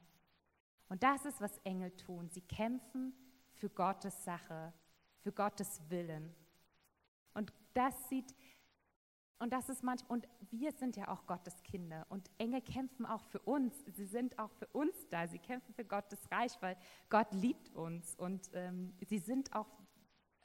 [0.89, 2.29] Und das ist, was Engel tun.
[2.29, 3.13] Sie kämpfen
[3.53, 4.73] für Gottes Sache,
[5.23, 6.33] für Gottes Willen.
[7.33, 8.35] Und das sieht,
[9.39, 12.05] und das ist manchmal, und wir sind ja auch Gottes Kinder.
[12.09, 13.73] Und Engel kämpfen auch für uns.
[13.87, 15.27] Sie sind auch für uns da.
[15.27, 16.77] Sie kämpfen für Gottes Reich, weil
[17.09, 18.15] Gott liebt uns.
[18.15, 19.67] Und ähm, sie sind auch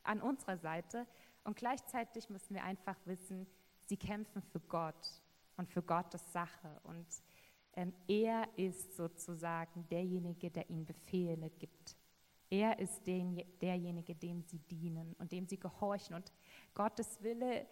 [0.02, 1.06] an unserer Seite.
[1.44, 3.46] Und gleichzeitig müssen wir einfach wissen,
[3.86, 5.22] sie kämpfen für Gott
[5.56, 6.80] und für Gottes Sache.
[6.84, 7.06] Und
[7.74, 11.97] ähm, er ist sozusagen derjenige, der ihnen Befehle gibt.
[12.50, 16.14] Er ist den, derjenige, dem sie dienen und dem sie gehorchen.
[16.14, 16.32] Und
[16.74, 17.66] Gottes Wille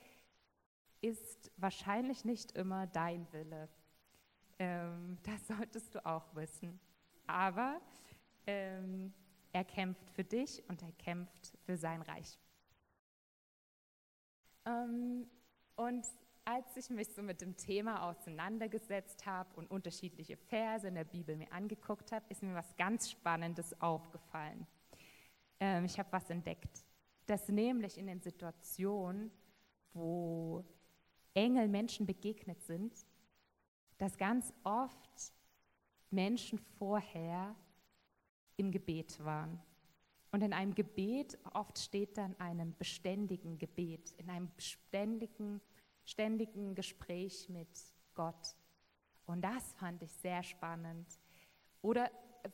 [1.01, 3.69] ist wahrscheinlich nicht immer dein Wille.
[4.59, 6.79] Ähm, das solltest du auch wissen.
[7.27, 7.81] Aber
[8.47, 9.12] ähm,
[9.53, 12.39] er kämpft für dich und er kämpft für sein Reich.
[14.67, 15.27] Ähm,
[15.77, 16.07] und
[16.47, 21.37] als ich mich so mit dem Thema auseinandergesetzt habe und unterschiedliche Verse in der Bibel
[21.37, 24.65] mir angeguckt habe, ist mir was ganz Spannendes aufgefallen.
[25.59, 26.85] Ähm, ich habe was entdeckt,
[27.27, 29.33] dass nämlich in den Situationen,
[29.93, 30.65] wo
[31.35, 32.95] Engel Menschen begegnet sind,
[33.99, 35.33] dass ganz oft
[36.11, 37.57] Menschen vorher
[38.57, 39.61] im Gebet waren.
[40.31, 45.76] Und in einem Gebet, oft steht dann einem beständigen Gebet, in einem beständigen Gebet
[46.07, 47.69] ständigen Gespräch mit
[48.14, 48.57] Gott.
[49.27, 51.07] Und das fand ich sehr spannend.
[51.83, 52.11] Oder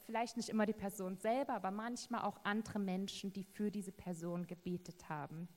[0.07, 4.47] vielleicht nicht immer die Person selber, aber manchmal auch andere Menschen, die für diese Person
[4.47, 5.49] gebetet haben.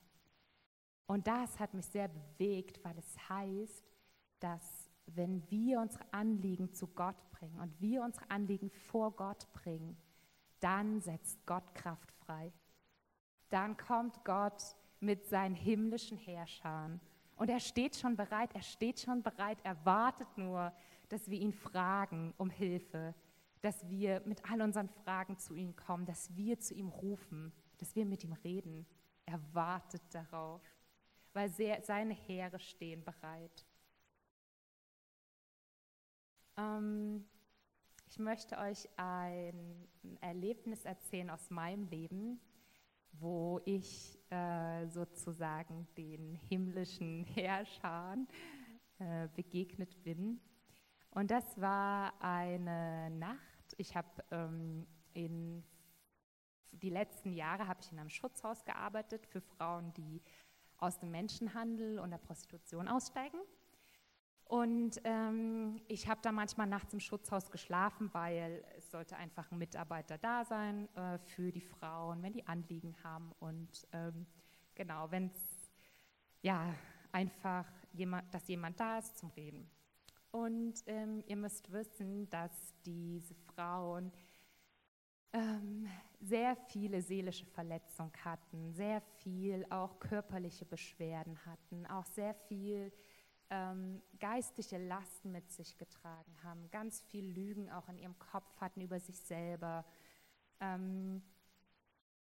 [1.07, 3.83] Und das hat mich sehr bewegt, weil es heißt,
[4.39, 9.97] dass wenn wir unsere Anliegen zu Gott bringen und wir unsere Anliegen vor Gott bringen,
[10.59, 12.51] dann setzt Gott Kraft frei.
[13.49, 16.99] Dann kommt Gott mit seinen himmlischen Herrschern
[17.35, 20.71] und er steht schon bereit, er steht schon bereit, er wartet nur,
[21.09, 23.13] dass wir ihn fragen um Hilfe,
[23.61, 27.95] dass wir mit all unseren Fragen zu ihm kommen, dass wir zu ihm rufen, dass
[27.95, 28.85] wir mit ihm reden.
[29.25, 30.61] Er wartet darauf,
[31.33, 33.65] weil seine Heere stehen bereit.
[36.57, 37.25] Ähm,
[38.07, 39.89] ich möchte euch ein
[40.21, 42.39] Erlebnis erzählen aus meinem Leben,
[43.19, 48.27] wo ich äh, sozusagen den himmlischen Herrschern
[48.99, 50.39] äh, begegnet bin.
[51.11, 53.73] Und das war eine Nacht.
[53.77, 55.63] Ich habe ähm, in
[56.71, 60.21] die letzten Jahre habe ich in einem Schutzhaus gearbeitet für Frauen, die
[60.77, 63.39] aus dem Menschenhandel und der Prostitution aussteigen.
[64.45, 68.63] Und ähm, ich habe da manchmal nachts im Schutzhaus geschlafen, weil
[68.95, 73.33] sollte einfach ein Mitarbeiter da sein äh, für die Frauen, wenn die Anliegen haben.
[73.39, 74.25] Und ähm,
[74.73, 75.69] genau, wenn es
[76.41, 76.73] ja
[77.11, 79.69] einfach jemand, dass jemand da ist zum Reden.
[80.31, 82.53] Und ähm, ihr müsst wissen, dass
[82.85, 84.13] diese Frauen
[85.33, 85.89] ähm,
[86.21, 92.93] sehr viele seelische Verletzungen hatten, sehr viel auch körperliche Beschwerden hatten, auch sehr viel
[93.49, 98.81] ähm, geistliche Lasten mit sich getragen haben, ganz viel Lügen auch in ihrem Kopf hatten
[98.81, 99.85] über sich selber,
[100.59, 101.21] ähm,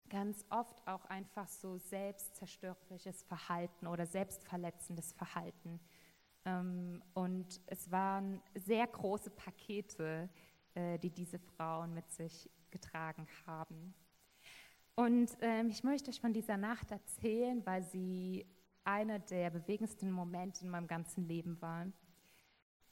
[0.09, 5.79] ganz oft auch einfach so selbstzerstörerisches Verhalten oder selbstverletzendes Verhalten.
[6.45, 10.29] Ähm, und es waren sehr große Pakete,
[10.75, 13.93] äh, die diese Frauen mit sich getragen haben.
[14.95, 18.47] Und ähm, ich möchte euch von dieser Nacht erzählen, weil sie
[18.87, 21.87] einer der bewegendsten Momente in meinem ganzen Leben war.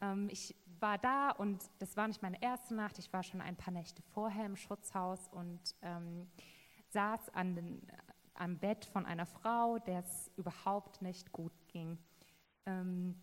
[0.01, 3.55] Ähm, ich war da und das war nicht meine erste Nacht, ich war schon ein
[3.55, 6.27] paar Nächte vorher im Schutzhaus und ähm,
[6.89, 7.87] saß an den,
[8.33, 11.97] am Bett von einer Frau, der es überhaupt nicht gut ging.
[12.65, 13.15] Ähm,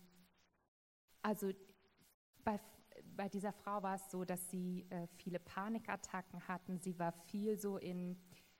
[1.21, 1.51] also
[2.43, 2.59] bei,
[3.15, 6.79] bei dieser Frau war es so, dass sie äh, viele Panikattacken hatten.
[6.79, 8.19] Sie war viel so in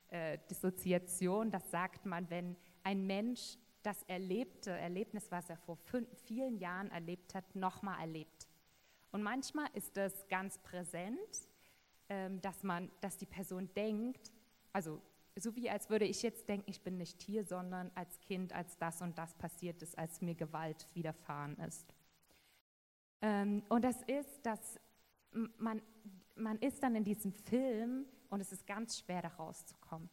[0.10, 1.50] äh, Dissoziation.
[1.50, 5.78] Das sagt man, wenn ein Mensch das erlebte Erlebnis, was er vor
[6.26, 8.48] vielen Jahren erlebt hat, nochmal erlebt.
[9.12, 11.48] Und manchmal ist das ganz präsent,
[12.10, 14.32] ähm, dass, man, dass die Person denkt,
[14.72, 15.02] also
[15.36, 18.78] so wie als würde ich jetzt denken, ich bin nicht hier, sondern als Kind, als
[18.78, 21.94] das und das passiert ist, als mir Gewalt widerfahren ist.
[23.22, 24.80] Ähm, und das ist, dass
[25.58, 25.82] man,
[26.36, 30.10] man ist dann in diesem Film und es ist ganz schwer, da rauszukommen.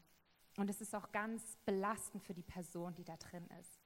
[0.61, 3.81] Und es ist auch ganz belastend für die Person, die da drin ist.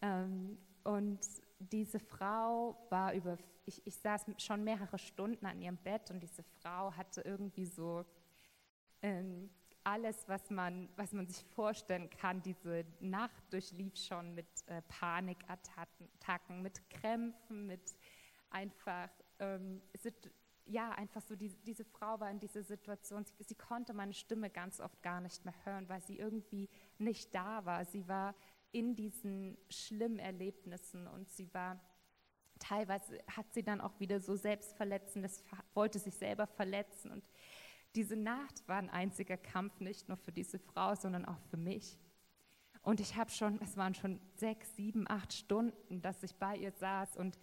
[0.00, 1.20] Ähm, und
[1.58, 6.44] diese Frau war über, ich, ich saß schon mehrere Stunden an ihrem Bett und diese
[6.44, 8.06] Frau hatte irgendwie so
[9.02, 9.50] ähm,
[9.84, 12.40] alles, was man, was man sich vorstellen kann.
[12.40, 17.94] Diese Nacht durchlief schon mit äh, Panikattacken, mit Krämpfen, mit
[18.48, 19.82] einfach ähm,
[20.66, 24.50] ja, einfach so, die, diese Frau war in dieser Situation, sie, sie, konnte meine Stimme
[24.50, 27.84] ganz oft gar nicht mehr hören, weil sie irgendwie nicht da war.
[27.84, 28.34] Sie war
[28.70, 31.80] in diesen schlimmen Erlebnissen und sie war,
[32.58, 35.44] teilweise hat sie dann auch wieder so selbstverletzendes,
[35.74, 37.24] wollte sich selber verletzen und
[37.94, 41.98] diese Nacht war ein einziger Kampf, nicht nur für diese Frau, sondern auch für mich.
[42.82, 46.72] Und ich habe schon, es waren schon sechs, sieben, acht Stunden, dass ich bei ihr
[46.72, 47.38] saß und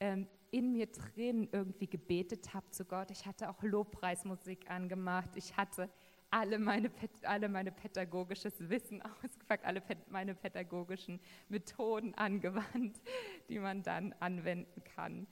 [0.00, 3.10] ähm, in mir drin irgendwie gebetet habe zu Gott.
[3.10, 5.30] Ich hatte auch Lobpreismusik angemacht.
[5.34, 5.90] Ich hatte
[6.30, 6.90] alle meine,
[7.22, 13.00] alle meine pädagogisches Wissen ausgepackt, alle meine pädagogischen Methoden angewandt,
[13.48, 15.26] die man dann anwenden kann.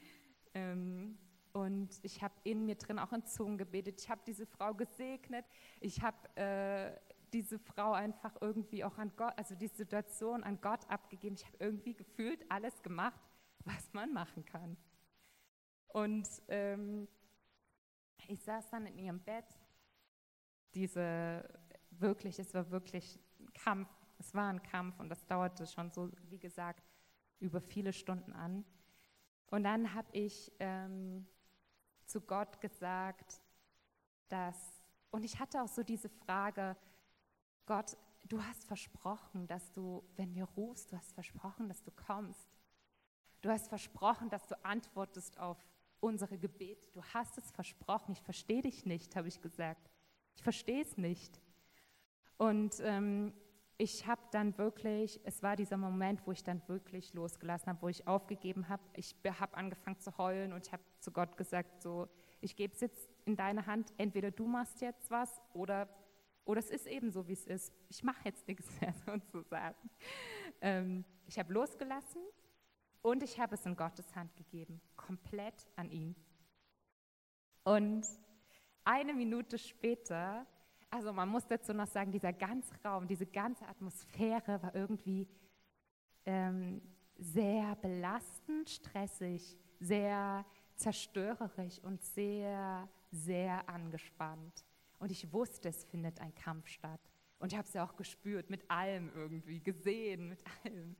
[0.55, 1.19] Ähm,
[1.53, 4.01] und ich habe in mir drin auch in Zungen gebetet.
[4.01, 5.45] Ich habe diese Frau gesegnet.
[5.81, 6.93] Ich habe äh,
[7.33, 11.35] diese Frau einfach irgendwie auch an Gott, also die Situation an Gott abgegeben.
[11.37, 13.21] Ich habe irgendwie gefühlt alles gemacht,
[13.65, 14.77] was man machen kann.
[15.93, 17.09] Und ähm,
[18.29, 19.47] ich saß dann in ihrem Bett.
[20.75, 21.49] Diese
[21.91, 23.89] wirklich, es war wirklich ein Kampf.
[24.19, 26.85] Es war ein Kampf und das dauerte schon so, wie gesagt,
[27.39, 28.65] über viele Stunden an.
[29.47, 31.27] Und dann habe ich ähm,
[32.05, 33.41] zu Gott gesagt,
[34.29, 36.77] dass, und ich hatte auch so diese Frage,
[37.67, 37.97] Gott,
[38.29, 42.49] du hast versprochen, dass du, wenn wir rufst, du hast versprochen, dass du kommst.
[43.41, 45.59] Du hast versprochen, dass du antwortest auf
[46.01, 46.89] unsere Gebete.
[46.93, 48.13] Du hast es versprochen.
[48.13, 49.91] Ich verstehe dich nicht, habe ich gesagt.
[50.35, 51.41] Ich verstehe es nicht.
[52.39, 53.33] Und ähm,
[53.77, 57.89] ich habe dann wirklich, es war dieser Moment, wo ich dann wirklich losgelassen habe, wo
[57.89, 58.83] ich aufgegeben habe.
[58.95, 62.09] Ich habe angefangen zu heulen und ich habe zu Gott gesagt, so,
[62.41, 63.93] ich gebe es jetzt in deine Hand.
[63.97, 65.89] Entweder du machst jetzt was oder,
[66.45, 67.73] oder es ist eben so, wie es ist.
[67.89, 69.91] Ich mache jetzt nichts mehr sozusagen.
[70.61, 72.21] Ähm, ich habe losgelassen
[73.03, 76.15] und ich habe es in Gottes Hand gegeben, komplett an ihn.
[77.65, 78.07] Und
[78.85, 80.47] eine Minute später,
[80.91, 85.29] also man muss dazu noch sagen, dieser ganze Raum, diese ganze Atmosphäre war irgendwie
[86.25, 86.81] ähm,
[87.17, 90.45] sehr belastend, stressig, sehr
[90.77, 94.65] zerstörerisch und sehr, sehr angespannt.
[94.99, 97.01] Und ich wusste, es findet ein Kampf statt.
[97.39, 100.97] Und ich habe es ja auch gespürt, mit allem irgendwie, gesehen, mit allem.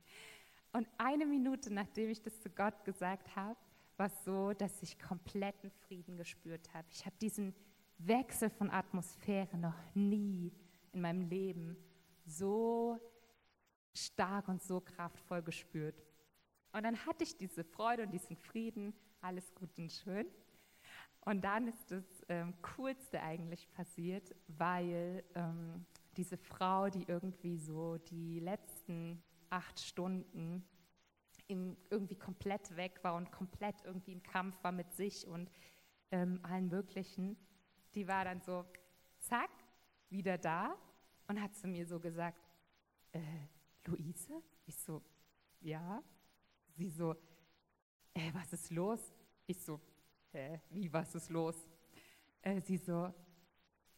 [0.73, 3.57] Und eine Minute, nachdem ich das zu Gott gesagt habe,
[3.97, 6.87] war es so, dass ich kompletten Frieden gespürt habe.
[6.91, 7.53] Ich habe diesen
[7.97, 10.51] Wechsel von Atmosphäre noch nie
[10.93, 11.77] in meinem Leben
[12.25, 12.99] so
[13.93, 16.01] stark und so kraftvoll gespürt.
[16.71, 20.25] Und dann hatte ich diese Freude und diesen Frieden, alles gut und schön.
[21.25, 25.85] Und dann ist das ähm, Coolste eigentlich passiert, weil ähm,
[26.17, 30.65] diese Frau, die irgendwie so die letzten acht Stunden
[31.47, 35.51] im, irgendwie komplett weg war und komplett irgendwie im Kampf war mit sich und
[36.11, 37.37] ähm, allen Möglichen,
[37.93, 38.65] die war dann so,
[39.19, 39.51] zack,
[40.09, 40.75] wieder da
[41.27, 42.37] und hat zu mir so gesagt,
[43.11, 43.19] äh,
[43.85, 44.41] Luise?
[44.65, 45.01] Ich so,
[45.59, 46.01] ja.
[46.77, 47.15] Sie so,
[48.13, 49.13] äh, was ist los?
[49.45, 49.79] Ich so,
[50.31, 51.55] hä, wie, was ist los?
[52.41, 53.13] Äh, sie so,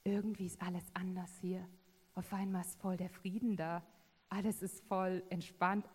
[0.04, 1.68] irgendwie ist alles anders hier.
[2.16, 3.84] Auf einmal ist voll der Frieden da
[4.34, 5.88] alles ist voll entspannt.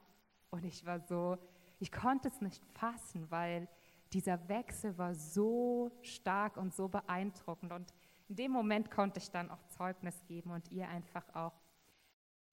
[0.51, 1.37] Und ich war so,
[1.79, 3.69] ich konnte es nicht fassen, weil
[4.13, 7.73] dieser Wechsel war so stark und so beeindruckend.
[7.73, 7.93] Und
[8.29, 11.53] in dem Moment konnte ich dann auch Zeugnis geben und ihr einfach auch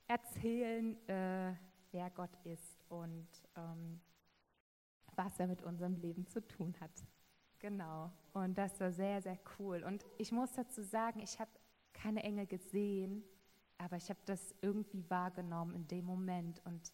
[0.08, 1.54] erzählen, äh,
[1.92, 4.02] wer Gott ist und ähm,
[5.16, 6.92] was er mit unserem Leben zu tun hat.
[7.60, 8.12] Genau.
[8.34, 9.84] Und das war sehr, sehr cool.
[9.84, 11.52] Und ich muss dazu sagen, ich habe
[11.94, 13.24] keine Engel gesehen,
[13.78, 16.92] aber ich habe das irgendwie wahrgenommen in dem Moment und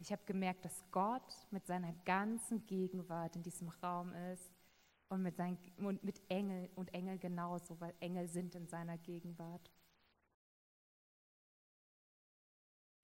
[0.00, 4.52] Ich habe gemerkt, dass Gott mit seiner ganzen Gegenwart in diesem Raum ist
[5.08, 9.72] und mit, seinen, und mit Engel und Engel genauso, weil Engel sind in seiner Gegenwart.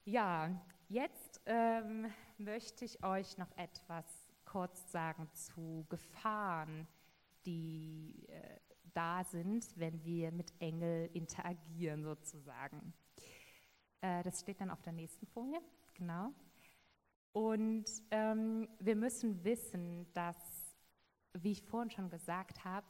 [0.05, 0.51] Ja,
[0.89, 2.07] jetzt ähm,
[2.39, 4.05] möchte ich euch noch etwas
[4.45, 6.87] kurz sagen zu Gefahren,
[7.47, 8.61] die äh,
[8.93, 12.95] da sind, wenn wir mit Engel interagieren sozusagen.
[14.05, 15.61] Äh, das steht dann auf der nächsten Folie,
[15.95, 16.31] genau.
[17.33, 20.37] Und ähm, wir müssen wissen, dass,
[21.33, 22.87] wie ich vorhin schon gesagt habe,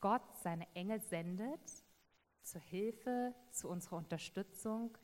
[0.00, 1.84] Gott seine Engel sendet
[2.42, 4.98] zur Hilfe, zu unserer Unterstützung,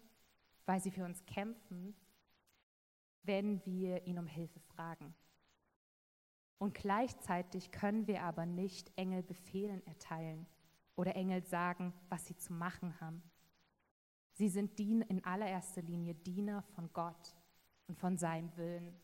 [0.66, 1.94] weil sie für uns kämpfen,
[3.22, 5.14] wenn wir ihn um Hilfe fragen.
[6.58, 10.46] Und gleichzeitig können wir aber nicht Engel Befehlen erteilen
[10.96, 13.22] oder Engel sagen, was sie zu machen haben.
[14.40, 17.36] Sie sind in allererster Linie Diener von Gott
[17.88, 18.98] und von seinem Willen.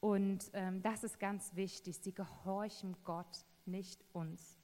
[0.00, 1.96] Und ähm, das ist ganz wichtig.
[1.96, 4.60] Sie gehorchen Gott, nicht uns.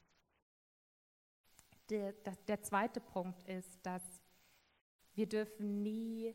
[1.89, 4.03] Der, der, der zweite Punkt ist, dass
[5.15, 6.35] wir dürfen nie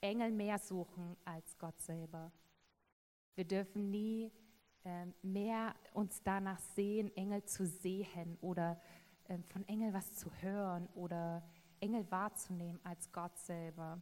[0.00, 2.30] Engel mehr suchen als Gott selber.
[3.34, 4.30] Wir dürfen nie
[4.84, 8.80] äh, mehr uns danach sehen, Engel zu sehen oder
[9.24, 11.42] äh, von Engel was zu hören oder
[11.80, 14.00] Engel wahrzunehmen als Gott selber.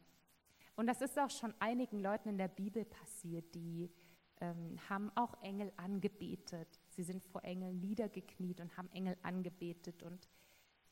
[0.76, 3.90] Und das ist auch schon einigen Leuten in der Bibel passiert, die
[4.40, 6.80] ähm, haben auch Engel angebetet.
[6.90, 10.28] Sie sind vor Engeln niedergekniet und haben Engel angebetet und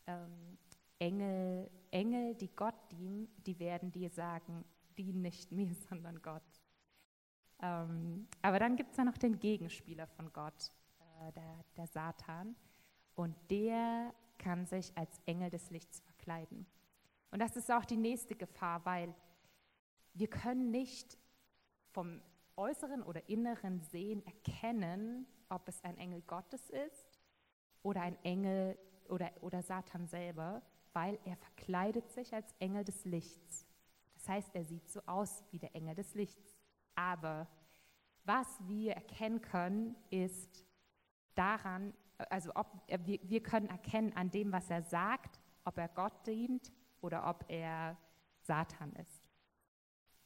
[0.07, 0.59] ähm,
[0.99, 4.65] Engel, Engel, die Gott dienen, die werden dir sagen,
[4.97, 6.43] dien nicht mir, sondern Gott.
[7.61, 12.57] Ähm, aber dann gibt es ja noch den Gegenspieler von Gott, äh, der, der Satan.
[13.15, 16.67] Und der kann sich als Engel des Lichts verkleiden.
[17.37, 19.15] Und das ist auch die nächste Gefahr, weil
[20.15, 21.19] wir können nicht
[21.91, 22.23] vom
[22.57, 27.21] äußeren oder inneren Sehen erkennen, ob es ein Engel Gottes ist
[27.83, 28.79] oder ein Engel
[29.11, 30.63] oder, oder Satan selber,
[30.95, 33.67] weil er verkleidet sich als Engel des Lichts.
[34.15, 36.63] Das heißt, er sieht so aus wie der Engel des Lichts.
[36.95, 37.47] Aber
[38.25, 40.65] was wir erkennen können, ist
[41.35, 41.93] daran,
[42.31, 42.67] also ob,
[43.05, 47.45] wir, wir können erkennen an dem, was er sagt, ob er Gott dient oder ob
[47.49, 47.97] er
[48.43, 49.23] Satan ist.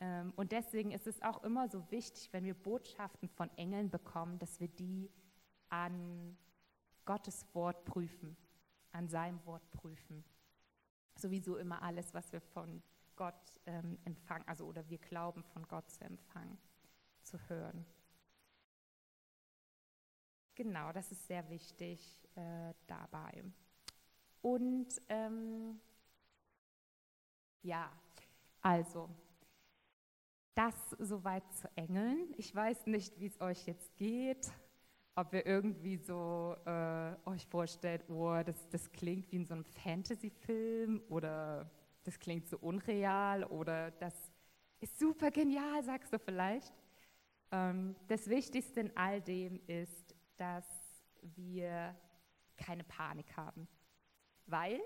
[0.00, 4.38] Ähm, und deswegen ist es auch immer so wichtig, wenn wir Botschaften von Engeln bekommen,
[4.38, 5.10] dass wir die
[5.68, 6.36] an
[7.04, 8.36] Gottes Wort prüfen,
[8.92, 10.24] an seinem Wort prüfen.
[11.16, 12.82] Sowieso immer alles, was wir von
[13.16, 16.58] Gott ähm, empfangen, also oder wir glauben von Gott zu empfangen,
[17.22, 17.84] zu hören.
[20.54, 23.44] Genau, das ist sehr wichtig äh, dabei.
[24.42, 25.80] Und ähm,
[27.62, 27.90] ja,
[28.60, 29.08] also
[30.54, 32.34] das soweit zu Engeln.
[32.36, 34.50] Ich weiß nicht, wie es euch jetzt geht,
[35.14, 39.64] ob ihr irgendwie so äh, euch vorstellt, oh, das, das klingt wie in so einem
[39.64, 41.70] Fantasy-Film oder
[42.04, 44.14] das klingt so unreal oder das
[44.80, 46.72] ist super genial, sagst du vielleicht.
[47.52, 50.66] Ähm, das Wichtigste in all dem ist, dass
[51.36, 51.94] wir
[52.56, 53.68] keine Panik haben,
[54.46, 54.80] weil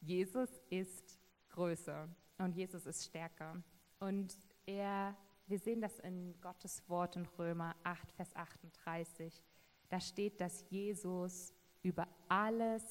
[0.00, 1.19] Jesus ist
[1.50, 3.62] größer und Jesus ist stärker.
[3.98, 4.36] Und
[4.66, 9.42] er, wir sehen das in Gottes Wort in Römer 8, Vers 38.
[9.88, 12.84] Da steht, dass Jesus über alles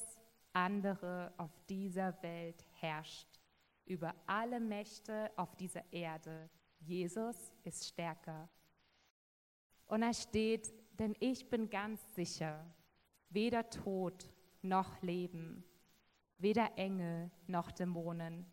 [0.52, 3.40] andere auf dieser Welt herrscht,
[3.86, 6.48] über alle Mächte auf dieser Erde.
[6.80, 8.48] Jesus ist stärker.
[9.86, 12.64] Und da steht, denn ich bin ganz sicher,
[13.30, 14.30] weder Tod
[14.62, 15.64] noch Leben,
[16.40, 18.46] weder Engel noch Dämonen,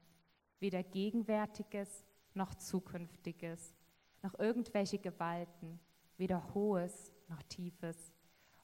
[0.59, 3.75] weder Gegenwärtiges noch Zukünftiges,
[4.21, 5.79] noch irgendwelche Gewalten,
[6.17, 8.13] weder Hohes noch Tiefes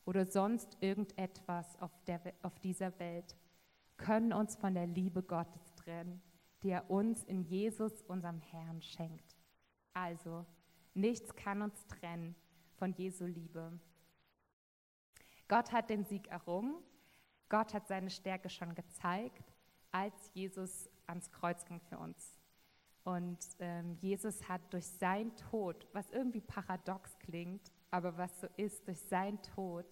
[0.06, 3.36] oder sonst irgendetwas auf, der, auf dieser Welt
[3.98, 6.22] können uns von der Liebe Gottes trennen,
[6.62, 9.38] die er uns in Jesus, unserem Herrn, schenkt.
[9.94, 10.46] Also,
[10.94, 12.36] nichts kann uns trennen
[12.76, 13.80] von Jesu Liebe.
[15.48, 16.76] Gott hat den Sieg errungen,
[17.54, 19.54] Gott hat seine Stärke schon gezeigt,
[19.92, 22.36] als Jesus ans Kreuz ging für uns.
[23.04, 28.88] Und ähm, Jesus hat durch seinen Tod, was irgendwie paradox klingt, aber was so ist,
[28.88, 29.86] durch seinen Tod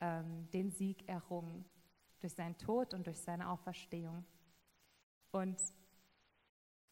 [0.00, 1.64] ähm, den Sieg errungen.
[2.20, 4.26] Durch seinen Tod und durch seine Auferstehung.
[5.30, 5.62] Und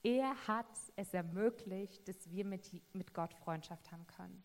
[0.02, 4.42] er hat es ermöglicht, dass wir mit, mit Gott Freundschaft haben können.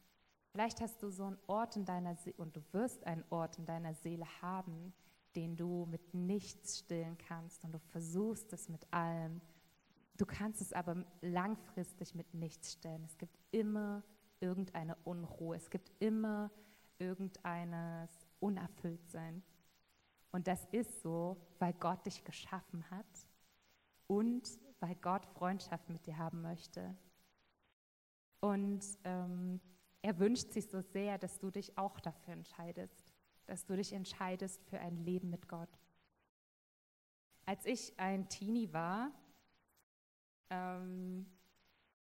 [0.52, 3.66] Vielleicht hast du so einen Ort in deiner Seele und du wirst einen Ort in
[3.66, 4.94] deiner Seele haben,
[5.36, 9.42] den du mit nichts stillen kannst und du versuchst es mit allem,
[10.18, 13.04] Du kannst es aber langfristig mit nichts stellen.
[13.04, 14.04] Es gibt immer
[14.40, 15.58] irgendeine Unruhe.
[15.58, 16.52] Es gibt immer
[17.00, 18.10] irgendeines
[18.40, 19.44] Unerfülltsein.
[20.32, 23.28] Und das ist so, weil Gott dich geschaffen hat
[24.08, 26.96] und weil Gott Freundschaft mit dir haben möchte.
[28.40, 29.60] Und ähm,
[30.02, 33.05] er wünscht sich so sehr, dass du dich auch dafür entscheidest,
[33.46, 35.70] dass du dich entscheidest für ein Leben mit Gott.
[37.46, 39.12] Als ich ein Teenie war,
[40.50, 41.26] ähm,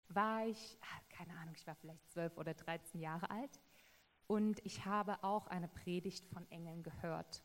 [0.10, 3.60] war ich, ah, keine Ahnung, ich war vielleicht zwölf oder dreizehn Jahre alt
[4.28, 7.44] und ich habe auch eine Predigt von Engeln gehört.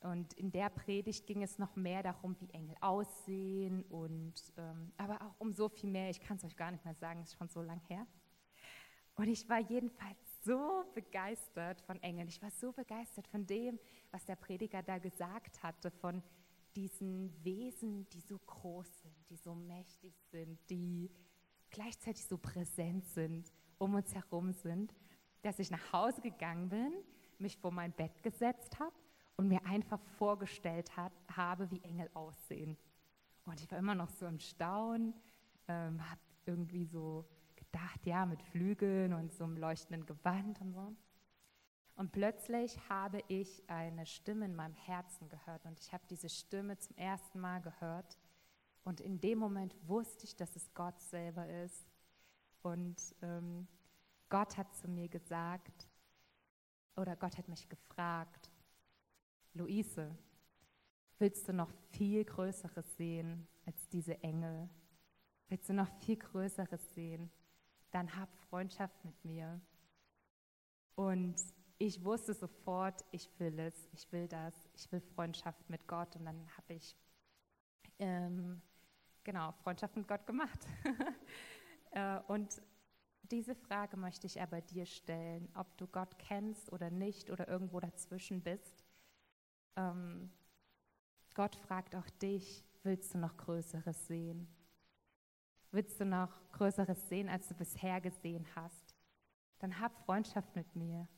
[0.00, 5.22] Und in der Predigt ging es noch mehr darum, wie Engel aussehen und ähm, aber
[5.22, 6.10] auch um so viel mehr.
[6.10, 8.06] Ich kann es euch gar nicht mehr sagen, ist schon so lang her.
[9.14, 12.28] Und ich war jedenfalls so begeistert von Engeln.
[12.28, 13.78] Ich war so begeistert von dem,
[14.10, 16.22] was der Prediger da gesagt hatte, von
[16.76, 21.10] diesen Wesen, die so groß sind, die so mächtig sind, die
[21.70, 24.94] gleichzeitig so präsent sind, um uns herum sind,
[25.42, 26.92] dass ich nach Hause gegangen bin,
[27.38, 28.94] mich vor mein Bett gesetzt habe
[29.36, 32.76] und mir einfach vorgestellt hat, habe, wie Engel aussehen.
[33.44, 35.14] Und ich war immer noch so im Staunen,
[35.68, 37.24] ähm, habe irgendwie so
[37.74, 40.94] gedacht, ja, mit Flügeln und so einem leuchtenden Gewand und so.
[41.96, 46.78] Und plötzlich habe ich eine Stimme in meinem Herzen gehört und ich habe diese Stimme
[46.78, 48.18] zum ersten Mal gehört.
[48.84, 51.84] Und in dem Moment wusste ich, dass es Gott selber ist.
[52.62, 53.66] Und ähm,
[54.28, 55.88] Gott hat zu mir gesagt,
[56.96, 58.50] oder Gott hat mich gefragt,
[59.52, 60.16] Luise,
[61.18, 64.68] willst du noch viel Größeres sehen als diese Engel?
[65.48, 67.30] Willst du noch viel Größeres sehen?
[67.94, 69.60] Dann hab Freundschaft mit mir.
[70.96, 71.36] Und
[71.78, 76.16] ich wusste sofort, ich will es, ich will das, ich will Freundschaft mit Gott.
[76.16, 76.96] Und dann habe ich
[78.00, 78.60] ähm,
[79.22, 80.58] genau Freundschaft mit Gott gemacht.
[81.92, 82.60] äh, und
[83.30, 87.78] diese Frage möchte ich aber dir stellen, ob du Gott kennst oder nicht oder irgendwo
[87.78, 88.84] dazwischen bist.
[89.76, 90.32] Ähm,
[91.34, 94.48] Gott fragt auch dich, willst du noch Größeres sehen?
[95.74, 98.94] Willst du noch Größeres sehen, als du bisher gesehen hast?
[99.58, 101.08] Dann hab Freundschaft mit mir.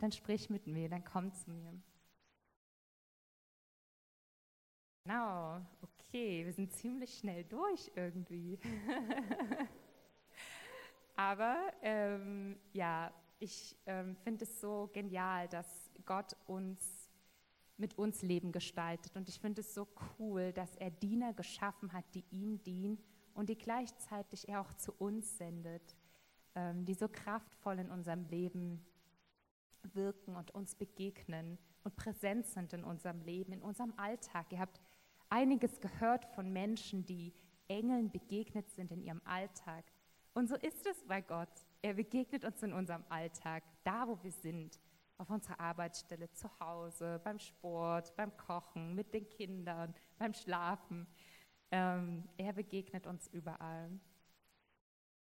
[0.00, 1.80] Dann sprich mit mir, dann komm zu mir.
[5.04, 8.58] Genau, okay, wir sind ziemlich schnell durch irgendwie.
[11.14, 17.08] Aber ähm, ja, ich ähm, finde es so genial, dass Gott uns
[17.76, 19.14] mit uns Leben gestaltet.
[19.14, 19.86] Und ich finde es so
[20.18, 22.98] cool, dass er Diener geschaffen hat, die ihm dienen
[23.34, 25.96] und die gleichzeitig er auch zu uns sendet,
[26.54, 28.84] ähm, die so kraftvoll in unserem Leben
[29.92, 34.46] wirken und uns begegnen und präsent sind in unserem Leben, in unserem Alltag.
[34.50, 34.80] Ihr habt
[35.28, 37.34] einiges gehört von Menschen, die
[37.68, 39.84] Engeln begegnet sind in ihrem Alltag.
[40.32, 41.66] Und so ist es bei Gott.
[41.82, 44.80] Er begegnet uns in unserem Alltag, da wo wir sind,
[45.18, 51.06] auf unserer Arbeitsstelle, zu Hause, beim Sport, beim Kochen, mit den Kindern, beim Schlafen.
[51.76, 53.90] Ähm, er begegnet uns überall.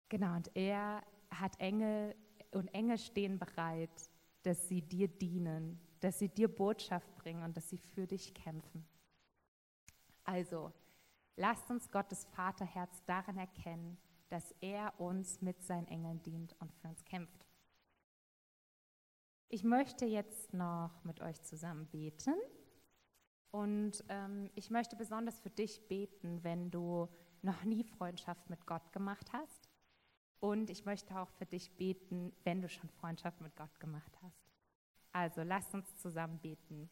[0.08, 2.14] Genau, und er hat Engel
[2.52, 4.08] und Engel stehen bereit,
[4.44, 8.86] dass sie dir dienen, dass sie dir Botschaft bringen und dass sie für dich kämpfen.
[10.22, 10.72] Also,
[11.34, 16.86] lasst uns Gottes Vaterherz darin erkennen, dass er uns mit seinen Engeln dient und für
[16.86, 17.48] uns kämpft.
[19.48, 22.34] Ich möchte jetzt noch mit euch zusammen beten
[23.50, 27.08] und ähm, ich möchte besonders für dich beten, wenn du
[27.42, 29.68] noch nie Freundschaft mit Gott gemacht hast.
[30.40, 34.38] Und ich möchte auch für dich beten, wenn du schon Freundschaft mit Gott gemacht hast.
[35.12, 36.88] Also lasst uns zusammen beten.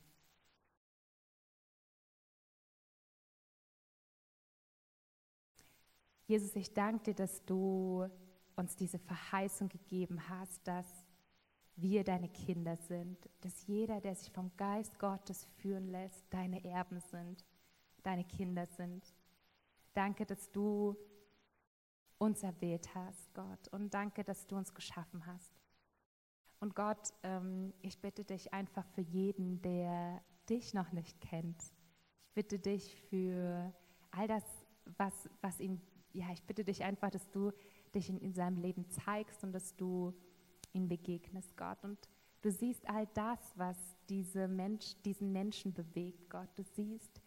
[6.26, 8.08] Jesus, ich danke dir, dass du
[8.56, 11.05] uns diese Verheißung gegeben hast, dass
[11.76, 17.00] wir deine Kinder sind, dass jeder, der sich vom Geist Gottes führen lässt, deine Erben
[17.00, 17.44] sind,
[18.02, 19.14] deine Kinder sind.
[19.92, 20.96] Danke, dass du
[22.18, 25.60] uns erwählt hast, Gott, und danke, dass du uns geschaffen hast.
[26.60, 31.62] Und Gott, ähm, ich bitte dich einfach für jeden, der dich noch nicht kennt.
[31.62, 33.74] Ich bitte dich für
[34.10, 34.44] all das,
[34.96, 35.80] was, was ihn
[36.16, 37.52] ja, ich bitte dich einfach, dass du
[37.94, 40.14] dich in, in seinem Leben zeigst und dass du
[40.76, 41.82] ihm begegnest, Gott.
[41.82, 41.98] Und
[42.42, 43.76] du siehst all das, was
[44.08, 46.48] diese Mensch, diesen Menschen bewegt, Gott.
[46.54, 47.20] Du siehst,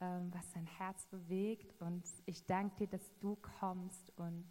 [0.00, 1.80] ähm, was sein Herz bewegt.
[1.80, 4.46] Und ich danke dir, dass du kommst und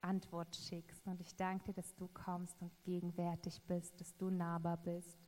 [0.00, 1.06] Antwort schickst.
[1.06, 5.18] Und ich danke dir, dass du kommst und gegenwärtig bist, dass du nahbar bist.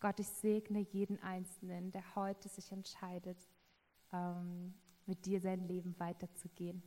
[0.00, 3.38] Gott, ich segne jeden Einzelnen, der heute sich entscheidet,
[4.12, 4.74] ähm,
[5.06, 6.82] mit dir sein Leben weiterzugehen.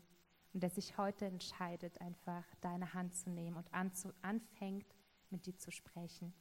[0.53, 3.67] Und der sich heute entscheidet, einfach deine Hand zu nehmen und
[4.21, 4.93] anfängt,
[5.29, 6.33] mit dir zu sprechen.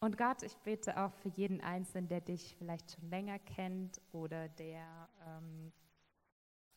[0.00, 4.48] Und Gott, ich bete auch für jeden Einzelnen, der dich vielleicht schon länger kennt oder
[4.48, 5.72] der ähm,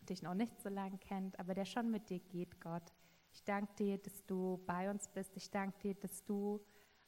[0.02, 2.93] dich noch nicht so lange kennt, aber der schon mit dir geht, Gott.
[3.32, 5.36] Ich danke dir, dass du bei uns bist.
[5.36, 6.60] Ich danke dir, dass du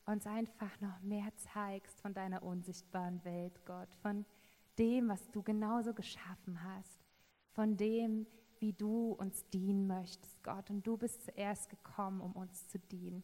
[0.05, 4.25] uns einfach noch mehr zeigst von deiner unsichtbaren Welt, Gott, von
[4.77, 7.00] dem, was du genauso geschaffen hast,
[7.53, 8.27] von dem,
[8.59, 10.69] wie du uns dienen möchtest, Gott.
[10.69, 13.23] Und du bist zuerst gekommen, um uns zu dienen.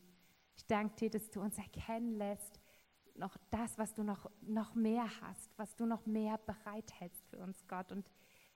[0.56, 2.60] Ich danke dir, dass du uns erkennen lässt,
[3.16, 7.68] noch das, was du noch, noch mehr hast, was du noch mehr bereithältst für uns,
[7.68, 7.92] Gott.
[7.92, 8.10] Und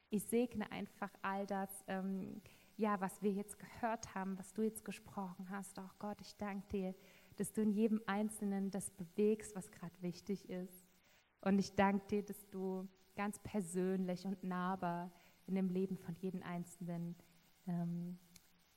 [0.10, 2.42] ich segne einfach all das, ähm,
[2.78, 5.80] ja, was wir jetzt gehört haben, was du jetzt gesprochen hast.
[5.80, 6.96] Auch Gott, ich danke dir,
[7.38, 10.86] dass du in jedem Einzelnen das bewegst, was gerade wichtig ist.
[11.42, 15.12] Und ich danke dir, dass du ganz persönlich und nahbar
[15.52, 17.16] in dem Leben von jedem Einzelnen
[17.68, 18.18] ähm,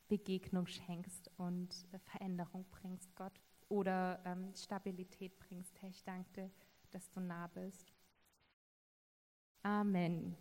[0.09, 5.81] Begegnung schenkst und äh, Veränderung bringst, Gott, oder ähm, Stabilität bringst.
[5.81, 6.51] Herr, ich danke dir,
[6.91, 7.93] dass du nah bist.
[9.63, 10.37] Amen.